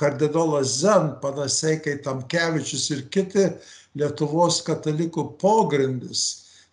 kardinolas 0.00 0.78
Zen, 0.80 1.12
panašiai 1.22 1.80
kaip 1.84 2.02
Tamkevičius 2.06 2.88
ir 2.94 3.04
kiti 3.12 3.50
Lietuvos 3.98 4.62
katalikų 4.64 5.26
pogrindis, 5.42 6.22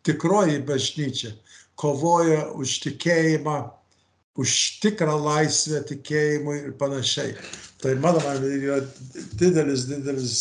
tikroji 0.08 0.62
bažnyčia, 0.64 1.34
kovoja 1.80 2.46
už 2.56 2.78
tikėjimą, 2.86 3.58
už 4.40 4.56
tikrą 4.84 5.18
laisvę 5.26 5.84
tikėjimui 5.90 6.58
ir 6.70 6.74
panašiai. 6.80 7.36
Tai 7.84 7.98
mano 8.00 8.24
manimu 8.24 8.56
yra 8.56 8.80
didelis, 9.40 9.90
didelis 9.92 10.40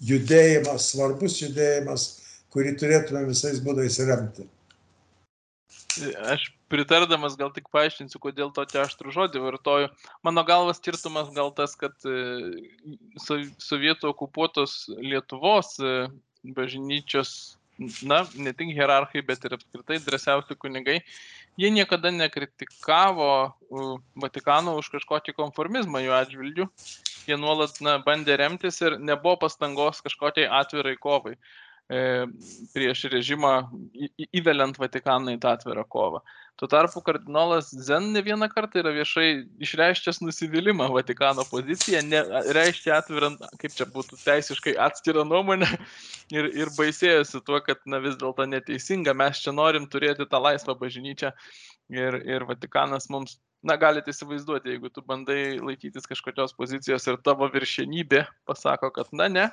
judėjimas, 0.00 0.90
svarbus 0.92 1.42
judėjimas, 1.44 2.08
kurį 2.52 2.76
turėtume 2.80 3.26
visais 3.28 3.60
būdais 3.64 4.00
remti. 4.08 4.48
Aš 6.32 6.48
pritardamas 6.72 7.36
gal 7.38 7.52
tik 7.54 7.68
paaiškinsiu, 7.74 8.20
kodėl 8.22 8.50
tokį 8.54 8.80
aštrų 8.82 9.14
žodį 9.14 9.42
vartoju. 9.44 9.90
Mano 10.26 10.44
galvas 10.46 10.80
skirtumas 10.80 11.30
gal 11.36 11.52
tas, 11.56 11.76
kad 11.78 11.94
e, 12.08 12.16
sovietų 13.22 14.10
okupuotos 14.12 14.86
Lietuvos 14.98 15.76
e, 15.80 15.94
bažnyčios, 16.56 17.56
na, 18.02 18.22
ne 18.34 18.52
tik 18.56 18.72
hierarchai, 18.76 19.22
bet 19.26 19.44
ir 19.44 19.56
apskritai 19.56 19.98
drąsiausi 20.04 20.56
kunigai, 20.58 21.00
jie 21.60 21.70
niekada 21.72 22.12
nekritikavo 22.14 23.30
Vatikano 24.16 24.76
už 24.80 24.90
kažkokį 24.94 25.36
konformizmą 25.36 26.02
jų 26.04 26.16
atžvilgių. 26.20 26.70
Jie 27.26 27.36
nuolat 27.40 27.80
na, 27.82 27.96
bandė 27.98 28.36
remtis 28.38 28.78
ir 28.84 29.00
nebuvo 29.02 29.34
pastangos 29.46 30.02
kažkokiai 30.04 30.46
atvirai 30.60 30.94
kovai. 31.00 31.34
E, 31.86 32.26
prieš 32.74 33.04
režimą 33.12 33.50
įveliant 34.34 34.74
Vatikaną 34.74 35.36
į 35.36 35.38
tą 35.38 35.52
atvirą 35.54 35.84
kovą. 35.86 36.18
Tuo 36.58 36.66
tarpu 36.66 36.98
kardinolas 37.04 37.68
Zen 37.70 38.08
ne 38.10 38.24
vieną 38.26 38.48
kartą 38.50 38.80
yra 38.80 38.90
viešai 38.96 39.44
išreiškęs 39.62 40.18
nusivylimą 40.24 40.88
Vatikano 40.90 41.44
poziciją, 41.46 42.00
ne, 42.08 42.24
reiškia 42.56 42.96
atvirant, 42.96 43.44
kaip 43.62 43.76
čia 43.78 43.86
būtų 43.92 44.18
teisiškai 44.18 44.74
atskirą 44.82 45.22
nuomonę 45.30 45.68
ir, 46.36 46.48
ir 46.58 46.72
baisėjosi 46.74 47.38
tuo, 47.46 47.60
kad 47.62 47.78
na, 47.86 48.00
vis 48.02 48.18
dėlto 48.18 48.48
neteisinga, 48.50 49.14
mes 49.14 49.44
čia 49.44 49.54
norim 49.54 49.86
turėti 49.86 50.26
tą 50.26 50.40
laisvą 50.42 50.74
bažnyčią 50.80 51.30
ir, 51.94 52.18
ir 52.26 52.48
Vatikanas 52.50 53.06
mums 53.14 53.38
na, 53.62 53.78
galite 53.78 54.10
įsivaizduoti, 54.10 54.74
jeigu 54.74 54.90
tu 54.90 55.06
bandai 55.06 55.60
laikytis 55.62 56.10
kažkokios 56.10 56.58
pozicijos 56.58 57.06
ir 57.06 57.22
tavo 57.22 57.46
viršenybė 57.54 58.24
pasako, 58.50 58.90
kad 58.98 59.14
na 59.14 59.30
ne, 59.30 59.46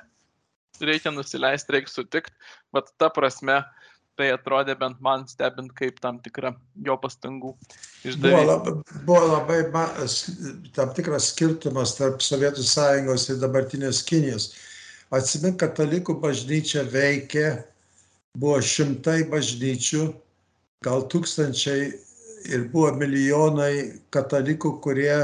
reikia 0.82 1.12
nusileisti, 1.14 1.72
reikia 1.76 1.92
sutikti, 1.92 2.34
bet 2.74 2.90
ta 2.98 3.10
prasme 3.12 3.60
tai 4.18 4.30
atrodė 4.34 4.76
bent 4.78 5.00
man 5.02 5.24
stebint 5.30 5.72
kaip 5.74 5.98
tam 6.02 6.20
tikra 6.22 6.54
jo 6.86 6.96
pastangų 7.02 7.52
išdavystė. 8.06 8.30
Buvo 8.30 8.44
labai, 8.46 8.74
buvo 9.08 9.24
labai 9.32 9.58
tam 10.76 10.92
tikras 10.94 11.32
skirtumas 11.32 11.96
tarp 11.98 12.22
Sovietų 12.22 12.62
sąjungos 12.66 13.26
ir 13.30 13.40
dabartinės 13.42 14.04
Kinijos. 14.06 14.52
Atsimink, 15.14 15.58
katalikų 15.62 16.16
bažnyčia 16.22 16.84
veikė, 16.90 17.48
buvo 18.38 18.60
šimtai 18.62 19.22
bažnyčių, 19.30 20.08
gal 20.86 21.04
tūkstančiai 21.10 21.92
ir 22.50 22.66
buvo 22.72 22.92
milijonai 22.98 24.00
katalikų, 24.14 24.76
kurie 24.84 25.14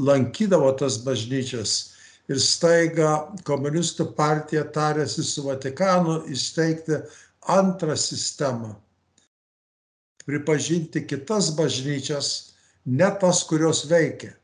lankydavo 0.00 0.72
tas 0.80 0.98
bažnyčias 1.04 1.91
ir 2.30 2.38
staiga 2.40 3.12
komunistų 3.46 4.12
partija 4.16 4.64
tarėsi 4.74 5.24
su 5.26 5.46
Vatikanu 5.46 6.20
įsteigti 6.30 7.00
antrą 7.50 7.96
sistemą. 7.98 8.76
Pripažinti 10.22 11.02
kitas 11.06 11.50
bažnyčias, 11.58 12.54
ne 12.86 13.10
tas, 13.20 13.42
kurios 13.48 13.84
veikia. 13.90 14.36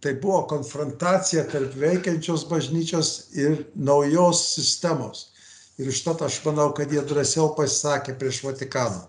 Tai 0.00 0.14
buvo 0.20 0.42
konfrontacija 0.48 1.44
tarp 1.48 1.74
veikiančios 1.76 2.46
bažnyčios 2.48 3.30
ir 3.36 3.64
naujos 3.76 4.42
sistemos. 4.54 5.26
Ir 5.80 5.88
to 6.04 6.16
aš 6.24 6.40
manau, 6.44 6.72
kad 6.76 6.92
jie 6.92 7.00
drąsiau 7.00 7.54
pasisakė 7.56 8.16
prieš 8.20 8.42
Vatikaną. 8.44 9.06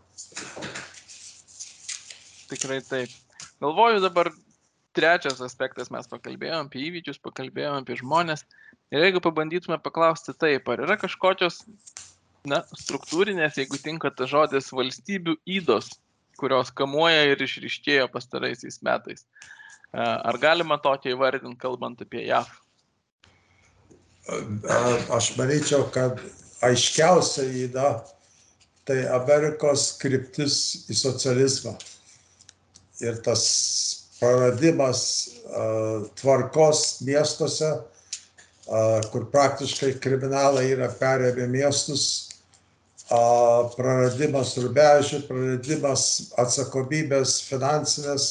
Tikrai 2.52 2.80
taip. 2.84 3.12
Galvoju 3.64 4.00
dabar 4.04 4.32
trečias 4.98 5.42
aspektas 5.44 5.92
mes 5.94 6.10
pakalbėjom 6.12 6.68
apie 6.68 6.86
įvykius, 6.90 7.22
pakalbėjom 7.24 7.82
apie 7.82 7.98
žmonės. 8.02 8.46
Ir 8.92 9.06
jeigu 9.06 9.22
pabandytume 9.24 9.78
paklausti 9.84 10.36
taip, 10.36 10.68
ar 10.72 10.84
yra 10.86 10.98
kažkokios, 11.00 11.62
na, 12.48 12.62
struktūrinės, 12.78 13.60
jeigu 13.62 13.80
tinka 13.82 14.12
tas 14.16 14.32
žodis, 14.32 14.72
valstybių 14.76 15.38
įdos, 15.60 15.92
kurios 16.42 16.74
kamuoja 16.76 17.28
ir 17.32 17.44
išriškėjo 17.44 18.10
pastaraisiais 18.12 18.82
metais. 18.86 19.26
Ar 19.94 20.38
galima 20.40 20.78
tokia 20.82 21.16
įvardinti, 21.16 21.60
kalbant 21.60 22.02
apie 22.04 22.26
JAV? 22.30 22.50
Aš 25.12 25.34
manyčiau, 25.38 25.88
kad 25.92 26.20
aiškiausia 26.64 27.48
įda 27.66 27.88
tai 28.88 29.04
Amerikos 29.14 29.92
kryptis 30.02 30.56
į 30.90 30.98
socializmą. 30.98 31.74
Ir 33.02 33.18
tas 33.26 33.44
praradimas 34.22 35.02
tvarkos 36.22 37.02
miestuose, 37.06 37.72
kur 39.12 39.26
praktiškai 39.34 39.96
kriminalai 40.04 40.68
yra 40.76 40.92
perėmę 41.00 41.48
miestus, 41.52 42.06
praradimas 43.76 44.54
rubežių, 44.62 45.24
praradimas 45.28 46.06
atsakomybės 46.40 47.42
finansinės 47.50 48.28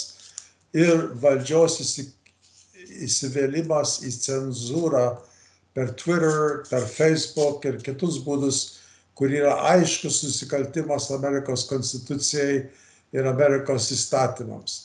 ir 0.72 1.10
valdžios 1.20 1.80
įsivėlimas 3.04 3.98
į 4.06 4.14
cenzūrą 4.14 5.04
per 5.74 5.92
Twitter, 5.98 6.62
per 6.70 6.86
Facebook 6.86 7.66
ir 7.68 7.82
kitus 7.82 8.22
būdus, 8.24 8.62
kur 9.18 9.30
yra 9.34 9.58
aiškus 9.74 10.22
nusikaltimas 10.24 11.10
Amerikos 11.12 11.66
konstitucijai 11.68 12.62
ir 13.12 13.28
Amerikos 13.28 13.90
įstatymams. 13.92 14.84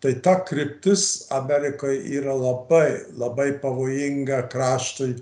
Tai 0.00 0.12
ta 0.22 0.36
kryptis 0.44 1.26
Amerikoje 1.32 2.02
yra 2.18 2.34
labai, 2.36 3.00
labai 3.16 3.50
pavojinga 3.62 4.42
kraštui. 4.52 5.14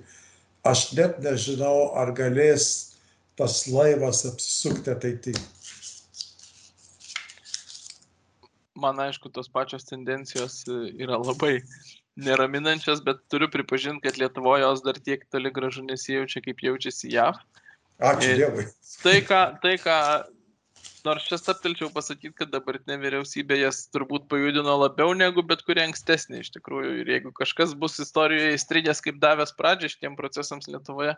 Aš 0.67 0.93
net 0.99 1.21
nežinau, 1.23 1.93
ar 1.95 2.11
galės 2.17 2.97
tas 3.39 3.65
laivas 3.71 4.25
apsisukti 4.27 4.91
ateityje. 4.91 5.43
Man 8.75 8.99
aišku, 8.99 9.31
tos 9.31 9.47
pačios 9.49 9.87
tendencijos 9.87 10.65
e, 10.67 10.79
yra 11.05 11.21
labai 11.23 11.61
neraminančios, 12.19 13.03
bet 13.07 13.21
turiu 13.31 13.47
pripažinti, 13.51 14.03
kad 14.09 14.19
Lietuvoje 14.19 14.65
jos 14.65 14.83
dar 14.83 14.99
tiek 14.99 15.23
toli 15.31 15.53
gražu 15.55 15.85
nesijaučia, 15.87 16.43
kaip 16.43 16.63
jaučiasi 16.63 17.13
JAV. 17.15 17.39
Ačiū 18.03 18.33
Ir- 18.33 18.41
Dievui. 18.43 18.65
Tai 19.03 19.15
ką, 19.29 19.41
tai 19.63 19.77
ką, 19.79 19.99
nors 21.05 21.27
čia 21.29 21.38
staptelčiau 21.40 21.90
pasakyti, 21.95 22.33
kad 22.38 22.53
dabartinė 22.53 22.97
vyriausybė 23.03 23.59
jas 23.61 23.85
turbūt 23.95 24.29
pajudino 24.31 24.77
labiau 24.81 25.12
negu 25.17 25.45
bet 25.47 25.64
kuri 25.67 25.85
ankstesnė 25.85 26.43
iš 26.43 26.53
tikrųjų. 26.57 26.95
Ir 27.03 27.12
jeigu 27.14 27.33
kažkas 27.37 27.75
bus 27.79 27.99
istorijoje 28.03 28.57
įstrigęs 28.57 29.05
kaip 29.05 29.21
davęs 29.23 29.55
pradžią 29.59 29.93
šitiem 29.95 30.19
procesams 30.19 30.69
Lietuvoje, 30.71 31.14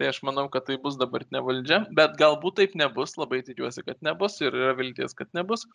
tai 0.00 0.10
aš 0.10 0.22
manau, 0.24 0.46
kad 0.52 0.64
tai 0.68 0.78
bus 0.80 0.96
dabartinė 1.00 1.44
valdžia. 1.44 1.82
Bet 1.96 2.16
galbūt 2.20 2.58
taip 2.62 2.76
nebus, 2.80 3.16
labai 3.20 3.42
tikiuosi, 3.46 3.84
kad 3.86 4.00
nebus 4.06 4.40
ir 4.40 4.56
yra 4.56 4.74
vilties, 4.78 5.16
kad 5.16 5.28
nebus. 5.36 5.66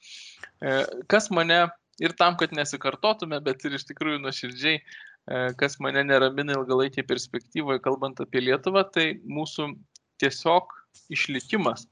E, 0.61 0.81
Kas 1.11 1.29
mane 1.29 1.67
ir 2.01 2.15
tam, 2.19 2.37
kad 2.39 2.55
nesikartotume, 2.55 3.39
bet 3.45 3.65
ir 3.67 3.77
iš 3.77 3.85
tikrųjų 3.91 4.23
nuoširdžiai, 4.25 4.79
e, 4.81 5.43
kas 5.59 5.77
mane 5.83 6.03
neramina 6.07 6.57
ilgalaikėje 6.57 7.05
perspektyvoje, 7.11 7.83
kalbant 7.85 8.19
apie 8.23 8.41
Lietuvą, 8.47 8.87
tai 8.89 9.11
mūsų 9.29 9.75
tiesiog 10.23 10.73
išlikimas. 11.13 11.85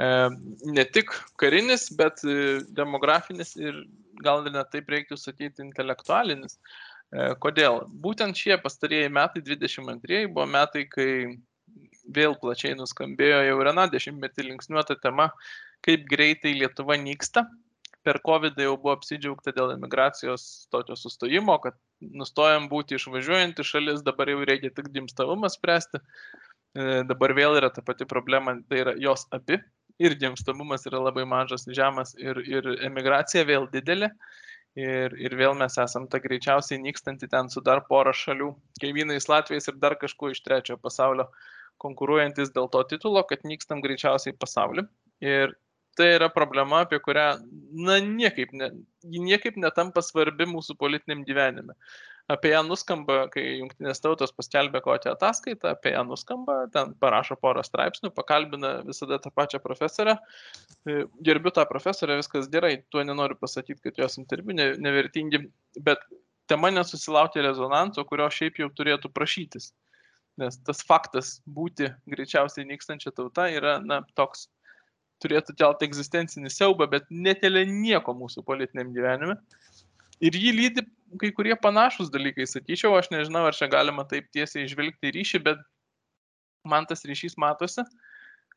E, 0.00 0.30
Ne 0.64 0.84
tik 0.84 1.12
karinis, 1.40 1.88
bet 1.98 2.22
e, 2.24 2.60
demografinis 2.76 3.56
ir 3.60 3.76
gal 4.24 4.46
ir 4.46 4.54
net 4.54 4.70
taip 4.72 4.88
reiktų 4.92 5.18
sakyti 5.20 5.64
intelektualinis. 5.64 6.56
E, 7.12 7.32
Kodėl? 7.44 7.82
Būtent 8.04 8.38
šie 8.38 8.56
pastarieji 8.62 9.12
metai, 9.12 9.42
22 9.44 10.26
buvo 10.32 10.46
metai, 10.48 10.86
kai 10.88 11.10
vėl 12.10 12.36
plačiai 12.42 12.76
nuskambėjo 12.78 13.42
jau 13.46 13.58
aną 13.72 13.88
dešimtmetį 13.92 14.46
linksniuota 14.48 14.96
tema, 15.02 15.30
kaip 15.86 16.06
greitai 16.10 16.56
Lietuva 16.56 16.96
nyksta. 17.00 17.44
Per 18.06 18.16
COVID 18.24 18.56
jau 18.56 18.78
buvo 18.80 18.94
apsidžiaugta 18.96 19.52
dėl 19.52 19.74
emigracijos 19.74 20.44
tokio 20.72 20.96
sustojimo, 20.96 21.58
kad 21.60 21.76
nustojam 22.00 22.70
būti 22.70 22.96
išvažiuojanti 22.96 23.66
šalis, 23.68 24.00
dabar 24.06 24.32
jau 24.32 24.40
reikia 24.48 24.70
tik 24.72 24.88
gimstavumą 24.94 25.50
spręsti. 25.52 26.00
Dabar 27.10 27.34
vėl 27.36 27.58
yra 27.58 27.68
ta 27.74 27.84
pati 27.84 28.06
problema, 28.08 28.56
tai 28.70 28.80
yra 28.86 28.94
jos 28.96 29.26
abi. 29.36 29.60
Ir 30.00 30.16
gimstamumas 30.20 30.86
yra 30.88 31.00
labai 31.02 31.26
mažas, 31.28 31.66
žemas, 31.76 32.14
ir, 32.18 32.40
ir 32.48 32.68
emigracija 32.88 33.44
vėl 33.48 33.68
didelė. 33.72 34.10
Ir, 34.78 35.16
ir 35.18 35.34
vėl 35.34 35.56
mes 35.58 35.74
esam 35.82 36.06
ta 36.08 36.20
greičiausiai 36.22 36.78
nykstanti 36.80 37.26
ten 37.28 37.48
su 37.50 37.60
dar 37.66 37.82
pora 37.88 38.12
šalių, 38.14 38.52
kaimynais 38.80 39.26
Latvijais 39.28 39.66
ir 39.66 39.80
dar 39.82 39.96
kažkuo 39.98 40.30
iš 40.30 40.44
trečiojo 40.44 40.78
pasaulio 40.78 41.26
konkuruojantis 41.82 42.52
dėl 42.54 42.68
to 42.70 42.84
titulo, 42.92 43.24
kad 43.26 43.42
nykstam 43.48 43.82
greičiausiai 43.82 44.36
pasaulį. 44.38 44.86
Ir 45.26 45.56
tai 45.98 46.12
yra 46.16 46.30
problema, 46.32 46.84
apie 46.84 47.00
kurią, 47.02 47.26
na, 47.86 47.98
niekaip, 48.04 48.52
ne, 48.56 48.70
niekaip 49.04 49.58
netampa 49.60 50.04
svarbi 50.06 50.46
mūsų 50.48 50.76
politiniam 50.80 51.24
gyvenime. 51.28 51.74
Apie 52.30 52.52
ją 52.52 52.60
nuskamba, 52.62 53.24
kai 53.32 53.42
jungtinės 53.58 54.02
tautos 54.04 54.30
paskelbė 54.36 54.82
kokią 54.84 55.16
ataskaitą, 55.16 55.72
apie 55.74 55.94
ją 55.96 56.04
nuskamba, 56.06 56.60
ten 56.74 56.92
parašo 57.02 57.34
porą 57.40 57.64
straipsnių, 57.66 58.12
pakalbina 58.14 58.76
visada 58.86 59.18
tą 59.22 59.32
pačią 59.34 59.58
profesorę. 59.64 60.14
E, 60.86 61.00
Gerbiu 61.26 61.50
tą 61.56 61.64
profesorę, 61.66 62.20
viskas 62.20 62.46
gerai, 62.52 62.76
tuo 62.94 63.02
nenoriu 63.06 63.38
pasakyti, 63.40 63.82
kad 63.88 63.98
jos 64.04 64.18
interviu 64.22 64.54
ne- 64.54 64.76
nevertingi, 64.78 65.42
bet 65.82 66.04
tema 66.50 66.70
nesusilaukė 66.74 67.42
rezonanso, 67.46 68.04
kurio 68.06 68.30
šiaip 68.30 68.62
jau 68.62 68.70
turėtų 68.78 69.10
prašytis. 69.14 69.72
Nes 70.38 70.56
tas 70.64 70.84
faktas 70.86 71.40
būti 71.50 71.90
greičiausiai 72.08 72.68
nykstančia 72.68 73.10
tauta 73.16 73.48
yra, 73.50 73.78
na, 73.82 74.00
toks, 74.14 74.46
turėtų 75.20 75.54
kelti 75.58 75.88
egzistencinį 75.88 76.52
siaubą, 76.52 76.86
bet 76.90 77.08
nekelia 77.10 77.66
nieko 77.68 78.14
mūsų 78.16 78.44
politiniam 78.46 78.94
gyvenime. 78.94 79.36
Ir 80.20 80.36
jį 80.36 80.52
lydi 80.56 80.84
kai 81.20 81.32
kurie 81.34 81.56
panašus 81.58 82.10
dalykai, 82.12 82.46
sakyčiau, 82.46 82.94
aš 82.98 83.10
nežinau, 83.10 83.42
ar 83.48 83.56
čia 83.56 83.70
galima 83.70 84.04
taip 84.08 84.28
tiesiai 84.34 84.66
išvelgti 84.68 85.12
ryšį, 85.16 85.42
bet 85.46 85.62
man 86.68 86.86
tas 86.86 87.02
ryšys 87.08 87.38
matosi. 87.40 87.84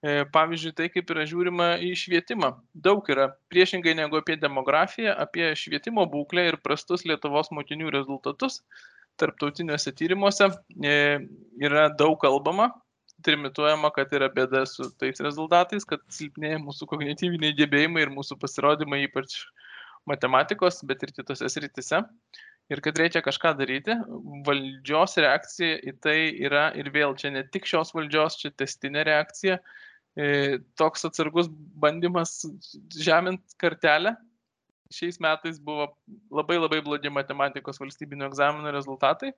E, 0.04 0.26
Pavyzdžiui, 0.36 0.74
tai 0.76 0.90
kaip 0.92 1.12
yra 1.16 1.24
žiūrima 1.30 1.70
į 1.82 1.94
švietimą. 1.96 2.52
Daug 2.86 3.08
yra, 3.10 3.30
priešingai 3.54 3.96
negu 3.96 4.20
apie 4.20 4.36
demografiją, 4.36 5.16
apie 5.16 5.54
švietimo 5.58 6.04
būklę 6.12 6.50
ir 6.50 6.60
prastus 6.60 7.06
Lietuvos 7.08 7.54
mokinių 7.56 7.94
rezultatus 7.96 8.60
tarptautiniuose 9.22 9.94
tyrimuose 9.96 10.50
e, 10.84 10.96
yra 11.62 11.88
daug 11.94 12.18
kalbama, 12.22 12.72
trimituojama, 13.24 13.92
kad 13.96 14.12
yra 14.18 14.28
bėda 14.34 14.66
su 14.68 14.90
tais 15.00 15.22
rezultatais, 15.24 15.86
kad 15.88 16.02
silpnėja 16.12 16.60
mūsų 16.64 16.90
kognityviniai 16.92 17.56
gebėjimai 17.62 18.04
ir 18.04 18.12
mūsų 18.12 18.40
pasirodymai, 18.42 19.06
ypač 19.08 19.38
matematikos, 20.10 20.82
bet 20.88 21.04
ir 21.06 21.14
kitose 21.16 21.50
sritise. 21.52 22.04
Ir 22.72 22.80
kad 22.84 22.98
reikia 23.00 23.20
kažką 23.24 23.52
daryti, 23.60 23.96
valdžios 24.48 25.18
reakcija 25.20 25.82
į 25.84 25.94
tai 26.04 26.18
yra 26.48 26.70
ir 26.80 26.88
vėl 26.96 27.16
čia 27.20 27.34
ne 27.36 27.44
tik 27.52 27.68
šios 27.68 27.92
valdžios, 27.96 28.38
čia 28.40 28.54
testinė 28.56 29.04
reakcija, 29.10 29.58
e, 30.16 30.60
toks 30.80 31.04
atsargus 31.10 31.50
bandymas 31.52 32.40
žemint 32.96 33.58
kartelę. 33.60 34.16
Šiais 34.94 35.18
metais 35.24 35.58
buvo 35.58 35.90
labai 36.32 36.60
labai 36.60 36.80
blogi 36.86 37.10
matematikos 37.12 37.82
valstybinio 37.82 38.28
egzamino 38.30 38.72
rezultatai, 38.72 39.32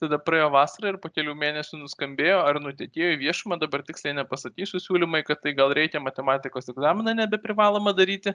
tada 0.00 0.18
praėjo 0.18 0.48
vasara 0.54 0.94
ir 0.94 0.98
po 1.02 1.10
kelių 1.12 1.34
mėnesių 1.38 1.82
nuskambėjo 1.82 2.38
ar 2.42 2.58
nutekėjo 2.64 3.12
į 3.12 3.18
viešumą, 3.20 3.58
dabar 3.60 3.84
tiksliai 3.86 4.16
nepasakysiu 4.16 4.80
siūlymai, 4.82 5.20
kad 5.28 5.44
tai 5.44 5.52
gal 5.54 5.76
reikia 5.76 6.02
matematikos 6.02 6.72
egzaminą 6.72 7.14
nebeprivaloma 7.20 7.92
daryti, 7.94 8.32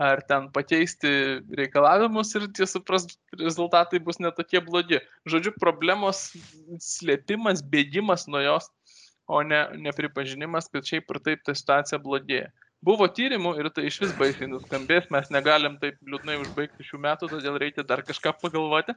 ar 0.00 0.22
ten 0.24 0.48
pakeisti 0.54 1.10
reikalavimus 1.58 2.32
ir 2.38 2.46
tie 2.56 2.66
supras 2.68 3.04
rezultatai 3.36 4.00
bus 4.00 4.20
netokie 4.22 4.62
blogi. 4.64 5.00
Žodžiu, 5.28 5.52
problemos 5.60 6.30
slėpimas, 6.80 7.60
bėgimas 7.74 8.24
nuo 8.30 8.40
jos, 8.40 8.70
o 9.28 9.42
ne 9.44 9.60
nepripažinimas, 9.84 10.70
kad 10.72 10.88
šiaip 10.88 11.12
ir 11.12 11.20
taip 11.26 11.44
ta 11.44 11.54
situacija 11.54 12.00
blogėja. 12.02 12.48
Buvo 12.80 13.04
tyrimų 13.12 13.50
ir 13.60 13.68
tai 13.76 13.82
iš 13.90 13.98
vis 14.00 14.12
baisiai 14.16 14.46
nuskambės, 14.48 15.10
mes 15.12 15.26
negalim 15.34 15.74
taip 15.82 15.98
liūdnai 16.00 16.38
užbaigti 16.40 16.86
šių 16.88 17.00
metų, 17.04 17.28
todėl 17.34 17.58
reikia 17.60 17.84
dar 17.84 18.00
kažką 18.08 18.32
pagalvoti, 18.40 18.94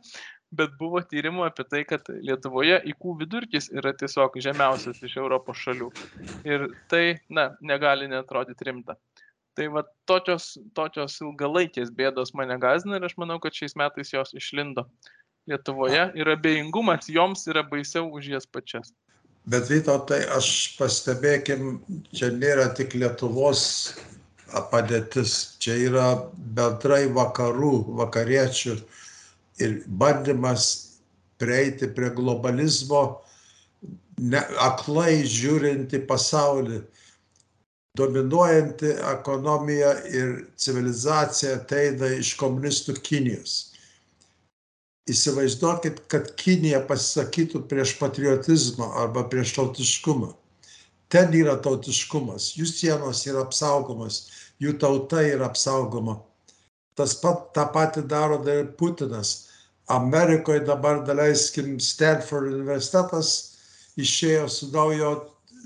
bet 0.55 0.77
buvo 0.79 1.01
tyrimų 1.03 1.43
apie 1.49 1.65
tai, 1.67 1.81
kad 1.89 2.07
Lietuvoje 2.07 2.79
IQ 2.93 3.17
vidurkis 3.19 3.67
yra 3.75 3.91
tiesiog 3.99 4.39
žemiausias 4.45 5.03
iš 5.03 5.17
Europos 5.19 5.59
šalių. 5.65 5.91
Ir 6.47 6.69
tai, 6.87 7.03
na, 7.27 7.49
negali 7.59 8.07
netrodyti 8.07 8.71
rimta. 8.71 8.95
Tai 9.57 9.67
va 9.75 9.83
tokios, 10.09 10.55
tokios 10.73 11.19
ilgalaikės 11.21 11.91
bėdos 11.93 12.33
mane 12.37 12.57
gazina 12.61 12.97
ir 12.97 13.05
aš 13.05 13.13
manau, 13.21 13.37
kad 13.41 13.53
šiais 13.53 13.77
metais 13.77 14.13
jos 14.13 14.33
išlindo 14.33 14.87
Lietuvoje 15.49 16.07
ir 16.15 16.29
abejingumas 16.31 17.09
joms 17.11 17.43
yra 17.51 17.65
baisiau 17.67 18.07
už 18.15 18.29
jas 18.31 18.47
pačias. 18.47 18.93
Bet 19.43 19.67
Vytautai, 19.67 20.21
aš 20.31 20.47
pastebėkim, 20.77 21.81
čia 22.15 22.29
nėra 22.31 22.69
tik 22.77 22.95
Lietuvos 22.95 23.63
padėtis, 24.71 25.57
čia 25.59 25.75
yra 25.89 26.07
bendrai 26.55 27.09
vakarų, 27.11 27.73
vakariečių 27.99 28.77
ir 29.59 29.75
bandymas 29.87 30.69
prieiti 31.41 31.89
prie 31.91 32.13
globalizmo, 32.15 33.03
ne, 34.21 34.41
aklai 34.63 35.23
žiūrint 35.27 35.93
į 35.97 36.03
pasaulį. 36.07 36.83
Dominuojanti 37.97 38.87
ekonomija 39.11 39.89
ir 40.09 40.29
civilizacija 40.57 41.59
ateina 41.59 42.07
iš 42.17 42.31
komunistų 42.39 42.95
Kinijos. 43.05 43.51
Įsivaizduokit, 45.13 45.99
kad 46.09 46.31
Kinija 46.39 46.79
pasisakytų 46.89 47.61
prieš 47.69 47.91
patriotizmą 47.99 48.87
arba 49.03 49.21
prieš 49.29 49.51
tautiškumą. 49.59 50.31
Ten 51.13 51.35
yra 51.37 51.53
tautiškumas, 51.61 52.47
jų 52.57 52.65
sienos 52.71 53.21
yra 53.29 53.43
apsaugomas, 53.45 54.23
jų 54.57 54.73
tauta 54.81 55.21
yra 55.27 55.51
apsaugoma. 55.51 56.17
Tas 56.97 57.13
pat, 57.21 57.51
tą 57.53 57.67
patį 57.75 58.07
daro 58.09 58.39
dar 58.41 58.63
ir 58.63 58.71
Putinas. 58.79 59.51
Amerikoje 59.85 60.65
dabar, 60.65 61.03
daleiskim, 61.05 61.77
Stanford 61.77 62.55
universitetas 62.55 63.35
išėjo 64.01 64.49
su 64.49 64.71
naujo 64.73 65.13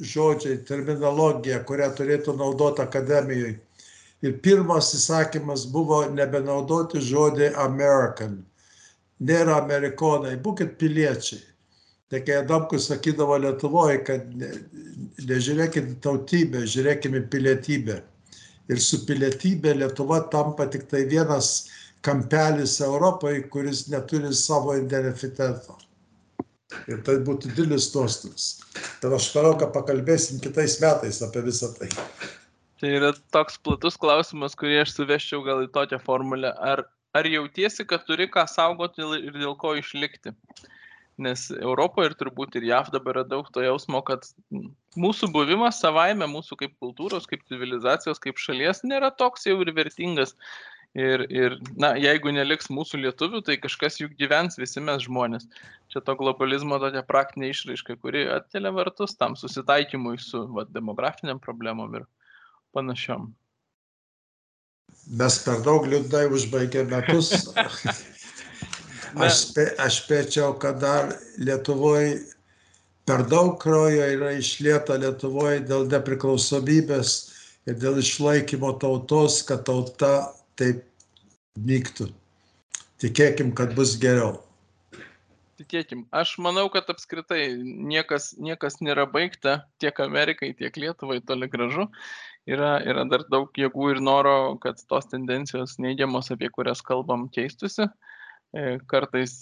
žodžiai, 0.01 0.59
terminologija, 0.67 1.63
kurią 1.65 1.89
turėtų 1.97 2.37
naudoti 2.37 2.83
akademijoje. 2.83 3.55
Ir 4.25 4.37
pirmas 4.41 4.93
įsakymas 4.97 5.67
buvo 5.71 6.03
nebenaudoti 6.09 7.01
žodį 7.05 7.53
American 7.61 8.39
nėra 9.19 9.61
amerikonai, 9.61 10.37
būkit 10.41 10.77
piliečiai. 10.79 11.41
Tai 12.07 12.21
kai 12.23 12.37
Adamkus 12.39 12.87
sakydavo 12.87 13.35
Lietuvoje, 13.43 13.97
kad 14.07 14.29
ne, 14.39 14.51
nežiūrėkit 15.27 15.97
tautybę, 16.03 16.63
žiūrėkime 16.63 17.25
pilietybę. 17.31 17.97
Ir 18.71 18.79
su 18.83 19.01
pilietybė 19.07 19.73
Lietuva 19.75 20.21
tampa 20.31 20.67
tik 20.71 20.87
tai 20.91 21.03
vienas 21.09 21.67
kampelis 22.05 22.77
Europai, 22.83 23.41
kuris 23.51 23.87
neturi 23.91 24.31
savo 24.35 24.77
identiteto. 24.77 25.75
Ir 26.91 26.99
tai 27.07 27.15
būtų 27.23 27.53
didelis 27.55 27.87
nuostolis. 27.93 28.47
Tai 29.01 29.13
aš 29.15 29.29
manau, 29.37 29.53
kad 29.59 29.71
pakalbėsim 29.75 30.41
kitais 30.43 30.75
metais 30.83 31.21
apie 31.23 31.45
visą 31.45 31.71
tai. 31.77 31.87
Tai 32.81 32.89
yra 32.93 33.13
toks 33.33 33.55
platus 33.63 33.95
klausimas, 33.97 34.55
kurį 34.59 34.81
aš 34.83 34.97
suveščiau 34.97 35.45
gal 35.45 35.63
į 35.63 35.71
tokią 35.73 36.01
formulę. 36.03 36.51
Ar, 36.71 36.83
ar 37.17 37.29
jautiesi, 37.29 37.87
kad 37.87 38.03
turi 38.09 38.27
ką 38.33 38.43
saugoti 38.51 39.05
ir 39.21 39.31
dėl 39.37 39.55
ko 39.59 39.77
išlikti? 39.79 40.35
Nes 41.17 41.47
Europoje 41.55 42.11
ir 42.11 42.17
turbūt 42.19 42.59
ir 42.59 42.67
JAV 42.67 42.91
dabar 42.93 43.17
yra 43.17 43.23
daug 43.25 43.47
to 43.49 43.63
jausmo, 43.63 44.03
kad 44.05 44.27
mūsų 44.99 45.31
buvimas 45.33 45.79
savaime, 45.81 46.27
mūsų 46.29 46.59
kaip 46.59 46.75
kultūros, 46.83 47.25
kaip 47.31 47.47
civilizacijos, 47.49 48.21
kaip 48.21 48.37
šalies 48.37 48.83
nėra 48.85 49.09
toks 49.17 49.47
jau 49.49 49.55
ir 49.63 49.71
vertingas. 49.73 50.35
Ir, 50.95 51.25
ir 51.29 51.57
na, 51.77 51.91
jeigu 51.99 52.31
neliks 52.33 52.71
mūsų 52.73 53.01
lietuvių, 53.03 53.41
tai 53.45 53.57
kažkas 53.61 53.99
juk 53.99 54.15
gyvens 54.17 54.57
visi 54.57 54.81
mes 54.81 55.03
žmonės. 55.05 55.45
Čia 55.93 56.01
to 56.01 56.15
globalizmo 56.17 56.79
tokia 56.81 57.03
praktinė 57.05 57.51
išraiška, 57.51 57.99
kuri 58.01 58.23
atkelia 58.33 58.71
vartus 58.73 59.13
tam 59.19 59.35
susitaikymui 59.37 60.17
su 60.21 60.45
va, 60.55 60.65
demografiniam 60.65 61.41
problemom 61.43 61.99
ir 61.99 62.07
panašiom. 62.73 63.27
Mes 65.19 65.37
per 65.43 65.61
daug 65.65 65.85
liūdnai 65.87 66.25
užbaigėme 66.33 66.89
metus. 66.95 67.29
aš, 69.27 69.37
spė, 69.43 69.67
aš 69.83 70.01
spėčiau, 70.01 70.55
kad 70.61 70.81
dar 70.81 71.13
Lietuvoje 71.37 72.17
per 73.07 73.23
daug 73.29 73.53
kraujo 73.61 74.07
yra 74.17 74.33
išlieta 74.35 74.97
Lietuvoje 74.99 75.61
dėl 75.67 75.85
nepriklausomybės 75.93 77.13
ir 77.67 77.77
dėl 77.79 78.01
išlaikymo 78.01 78.73
tautos, 78.81 79.43
kad 79.47 79.63
tauta 79.67 80.31
taip 80.59 80.83
nyktų. 81.57 82.11
Tikėkim, 83.01 83.53
kad 83.57 83.75
bus 83.77 83.95
geriau. 84.01 84.39
Tikėkim. 85.57 86.03
Aš 86.13 86.35
manau, 86.41 86.67
kad 86.73 86.89
apskritai 86.93 87.55
niekas, 87.57 88.35
niekas 88.37 88.77
nėra 88.81 89.07
baigta 89.09 89.63
tiek 89.81 89.99
Amerikai, 90.03 90.51
tiek 90.57 90.75
Lietuvai 90.77 91.17
toli 91.25 91.49
gražu 91.49 91.87
yra, 92.47 92.77
yra 92.85 93.05
dar 93.09 93.25
daug 93.31 93.51
jėgų 93.57 93.91
ir 93.95 94.01
noro, 94.03 94.35
kad 94.63 94.79
tos 94.89 95.09
tendencijos 95.11 95.77
neigiamos, 95.83 96.31
apie 96.33 96.49
kurias 96.53 96.83
kalbam, 96.85 97.27
keistusi. 97.33 97.89
E, 98.55 98.77
kartais 98.87 99.33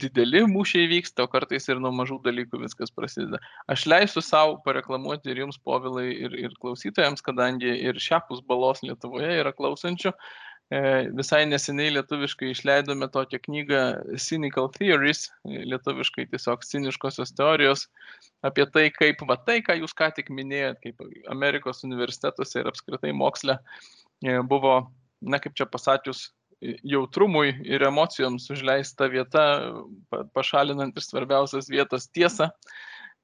dideli 0.00 0.42
mūšiai 0.48 0.88
vyksta, 0.90 1.26
o 1.26 1.30
kartais 1.30 1.68
ir 1.68 1.80
nuo 1.82 1.92
mažų 1.94 2.20
dalykų 2.24 2.62
viskas 2.62 2.92
prasideda. 2.94 3.40
Aš 3.70 3.84
leisiu 3.90 4.22
savo 4.24 4.56
pareklamuoti 4.64 5.32
ir 5.32 5.42
jums, 5.44 5.58
povilai, 5.62 6.08
ir, 6.26 6.38
ir 6.46 6.56
klausytojams, 6.62 7.24
kadangi 7.24 7.74
ir 7.90 8.00
šiapus 8.00 8.42
balos 8.48 8.82
Lietuvoje 8.86 9.36
yra 9.42 9.52
klausančių. 9.56 10.14
E, 10.72 10.80
visai 11.18 11.42
neseniai 11.44 11.92
lietuviškai 11.92 12.48
išleidome 12.54 13.08
tokią 13.12 13.42
knygą 13.44 13.80
Cynical 14.24 14.70
Theories, 14.72 15.26
lietuviškai 15.44 16.24
tiesiog 16.32 16.64
ciniškosios 16.64 17.34
teorijos, 17.36 17.88
apie 18.46 18.64
tai, 18.72 18.86
kaip 18.94 19.20
va 19.28 19.36
tai, 19.36 19.58
ką 19.66 19.76
jūs 19.82 19.92
ką 19.98 20.08
tik 20.16 20.32
minėjot, 20.32 20.80
kaip 20.86 21.02
Amerikos 21.34 21.84
universitetuose 21.84 22.62
ir 22.62 22.70
apskritai 22.72 23.12
moksle 23.12 23.58
e, 24.24 24.38
buvo, 24.48 24.78
na 25.20 25.42
kaip 25.42 25.58
čia 25.58 25.68
pasakius, 25.68 26.30
jautrumui 26.86 27.52
ir 27.66 27.84
emocijoms 27.86 28.48
užleista 28.54 29.08
vieta, 29.12 29.44
pašalinant 30.34 30.96
ir 30.96 31.04
svarbiausias 31.04 31.70
vietos 31.72 32.08
tiesą 32.14 32.48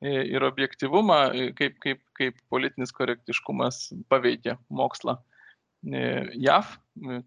e, 0.02 0.12
ir 0.34 0.44
objektivumą, 0.46 1.20
e, 1.32 1.50
kaip, 1.58 1.78
kaip, 1.84 2.02
kaip 2.18 2.38
politinis 2.50 2.94
korektiškumas 2.96 3.88
paveikia 4.10 4.58
mokslą. 4.70 5.18
JAV, 5.86 6.72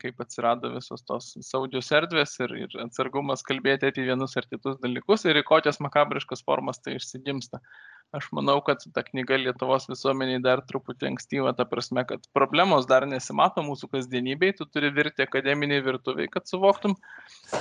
kaip 0.01 0.17
atsirado 0.19 0.73
visos 0.73 1.05
tos 1.07 1.29
saugios 1.47 1.87
erdvės 1.95 2.33
ir, 2.43 2.51
ir 2.65 2.73
atsargumas 2.83 3.45
kalbėti 3.47 3.87
apie 3.87 4.03
vienus 4.03 4.35
ar 4.35 4.43
kitus 4.51 4.75
dalykus 4.83 5.23
ir 5.23 5.39
į 5.39 5.45
kokias 5.47 5.79
makabriškas 5.79 6.43
formas 6.43 6.83
tai 6.83 6.97
išsigimsta 6.97 7.61
aš 8.11 8.27
manau 8.35 8.57
kad 8.65 8.83
ta 8.93 9.03
knyga 9.07 9.37
lietuvos 9.39 9.87
visuomenei 9.89 10.41
dar 10.43 10.61
truputį 10.67 11.11
ankstyva 11.11 11.53
ta 11.55 11.65
prasme 11.67 12.03
kad 12.07 12.25
problemos 12.35 12.87
dar 12.89 13.07
nesimato 13.07 13.63
mūsų 13.65 13.91
kasdienybėj 13.95 14.55
tu 14.59 14.67
turi 14.67 14.91
virti 14.95 15.25
akademinėj 15.25 15.83
virtuvėj 15.85 16.31
kad 16.33 16.49
suvoktum 16.51 16.97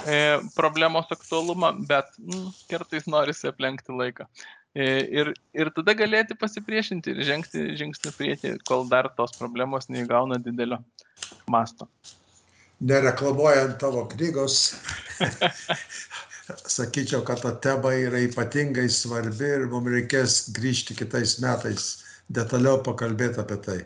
e, 0.07 0.41
problemos 0.57 1.11
aktualumą 1.15 1.73
bet 1.91 2.11
mm, 2.19 2.49
kartais 2.73 3.07
norisi 3.11 3.51
aplenkti 3.51 3.95
laiką 3.95 4.27
e, 4.75 4.87
ir, 5.23 5.33
ir 5.55 5.71
tada 5.77 5.95
galėti 6.03 6.39
pasipriešinti 6.39 7.15
ir 7.15 7.23
žengti 7.31 7.69
žingsnį 7.79 8.15
prieki, 8.19 8.57
kol 8.67 8.89
dar 8.91 9.13
tos 9.15 9.37
problemos 9.39 9.91
neįgauna 9.91 10.41
didelio 10.43 10.83
masto. 11.51 11.87
Nereklamuojant 12.81 13.77
tavo 13.79 14.07
knygos, 14.09 14.63
sakyčiau, 16.65 17.25
kad 17.27 17.43
ta 17.43 17.53
tema 17.65 17.93
yra 17.97 18.21
ypatingai 18.27 18.89
svarbi 18.93 19.49
ir 19.57 19.67
mums 19.73 19.91
reikės 19.95 20.37
grįžti 20.57 20.97
kitais 20.99 21.39
metais 21.43 21.91
detaliau 22.31 22.81
pakalbėti 22.87 23.43
apie 23.43 23.59
tai. 23.65 23.81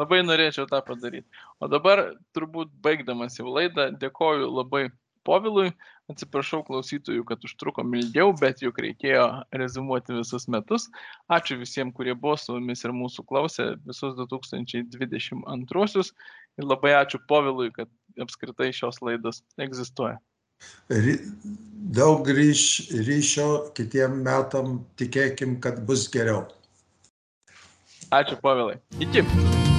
Labai 0.00 0.22
norėčiau 0.24 0.66
tą 0.68 0.80
padaryti. 0.84 1.28
O 1.60 1.68
dabar, 1.70 2.02
turbūt 2.36 2.72
baigdamas 2.84 3.38
jau 3.38 3.52
laidą, 3.52 3.90
dėkoju 4.00 4.50
labai 4.50 4.88
Povilui, 5.22 5.68
atsiprašau 6.10 6.64
klausytojų, 6.66 7.22
kad 7.28 7.44
užtrukom 7.46 7.92
ilgiau, 7.94 8.32
bet 8.40 8.58
juk 8.64 8.80
reikėjo 8.82 9.26
rezumuoti 9.54 10.16
visus 10.16 10.48
metus. 10.50 10.88
Ačiū 11.30 11.60
visiems, 11.60 11.94
kurie 11.94 12.16
buvo 12.18 12.34
su 12.42 12.56
mumis 12.56 12.82
ir 12.82 12.94
mūsų 12.96 13.22
klausė 13.28 13.68
visus 13.86 14.18
2022 14.18 16.02
ir 16.58 16.66
labai 16.66 16.96
ačiū 16.98 17.22
Povilui, 17.30 17.70
kad 17.76 17.92
apskritai 18.18 18.72
šios 18.74 18.98
laidos 18.98 19.44
egzistuoja 19.62 20.18
daug 21.98 22.28
ryš, 22.28 22.64
ryšio 23.08 23.48
kitiem 23.76 24.22
metam 24.24 24.80
tikėkim, 25.00 25.58
kad 25.60 25.82
bus 25.86 26.08
geriau. 26.12 26.46
Ačiū, 28.12 28.36
Pavilai. 28.44 28.76
Iki. 29.00 29.71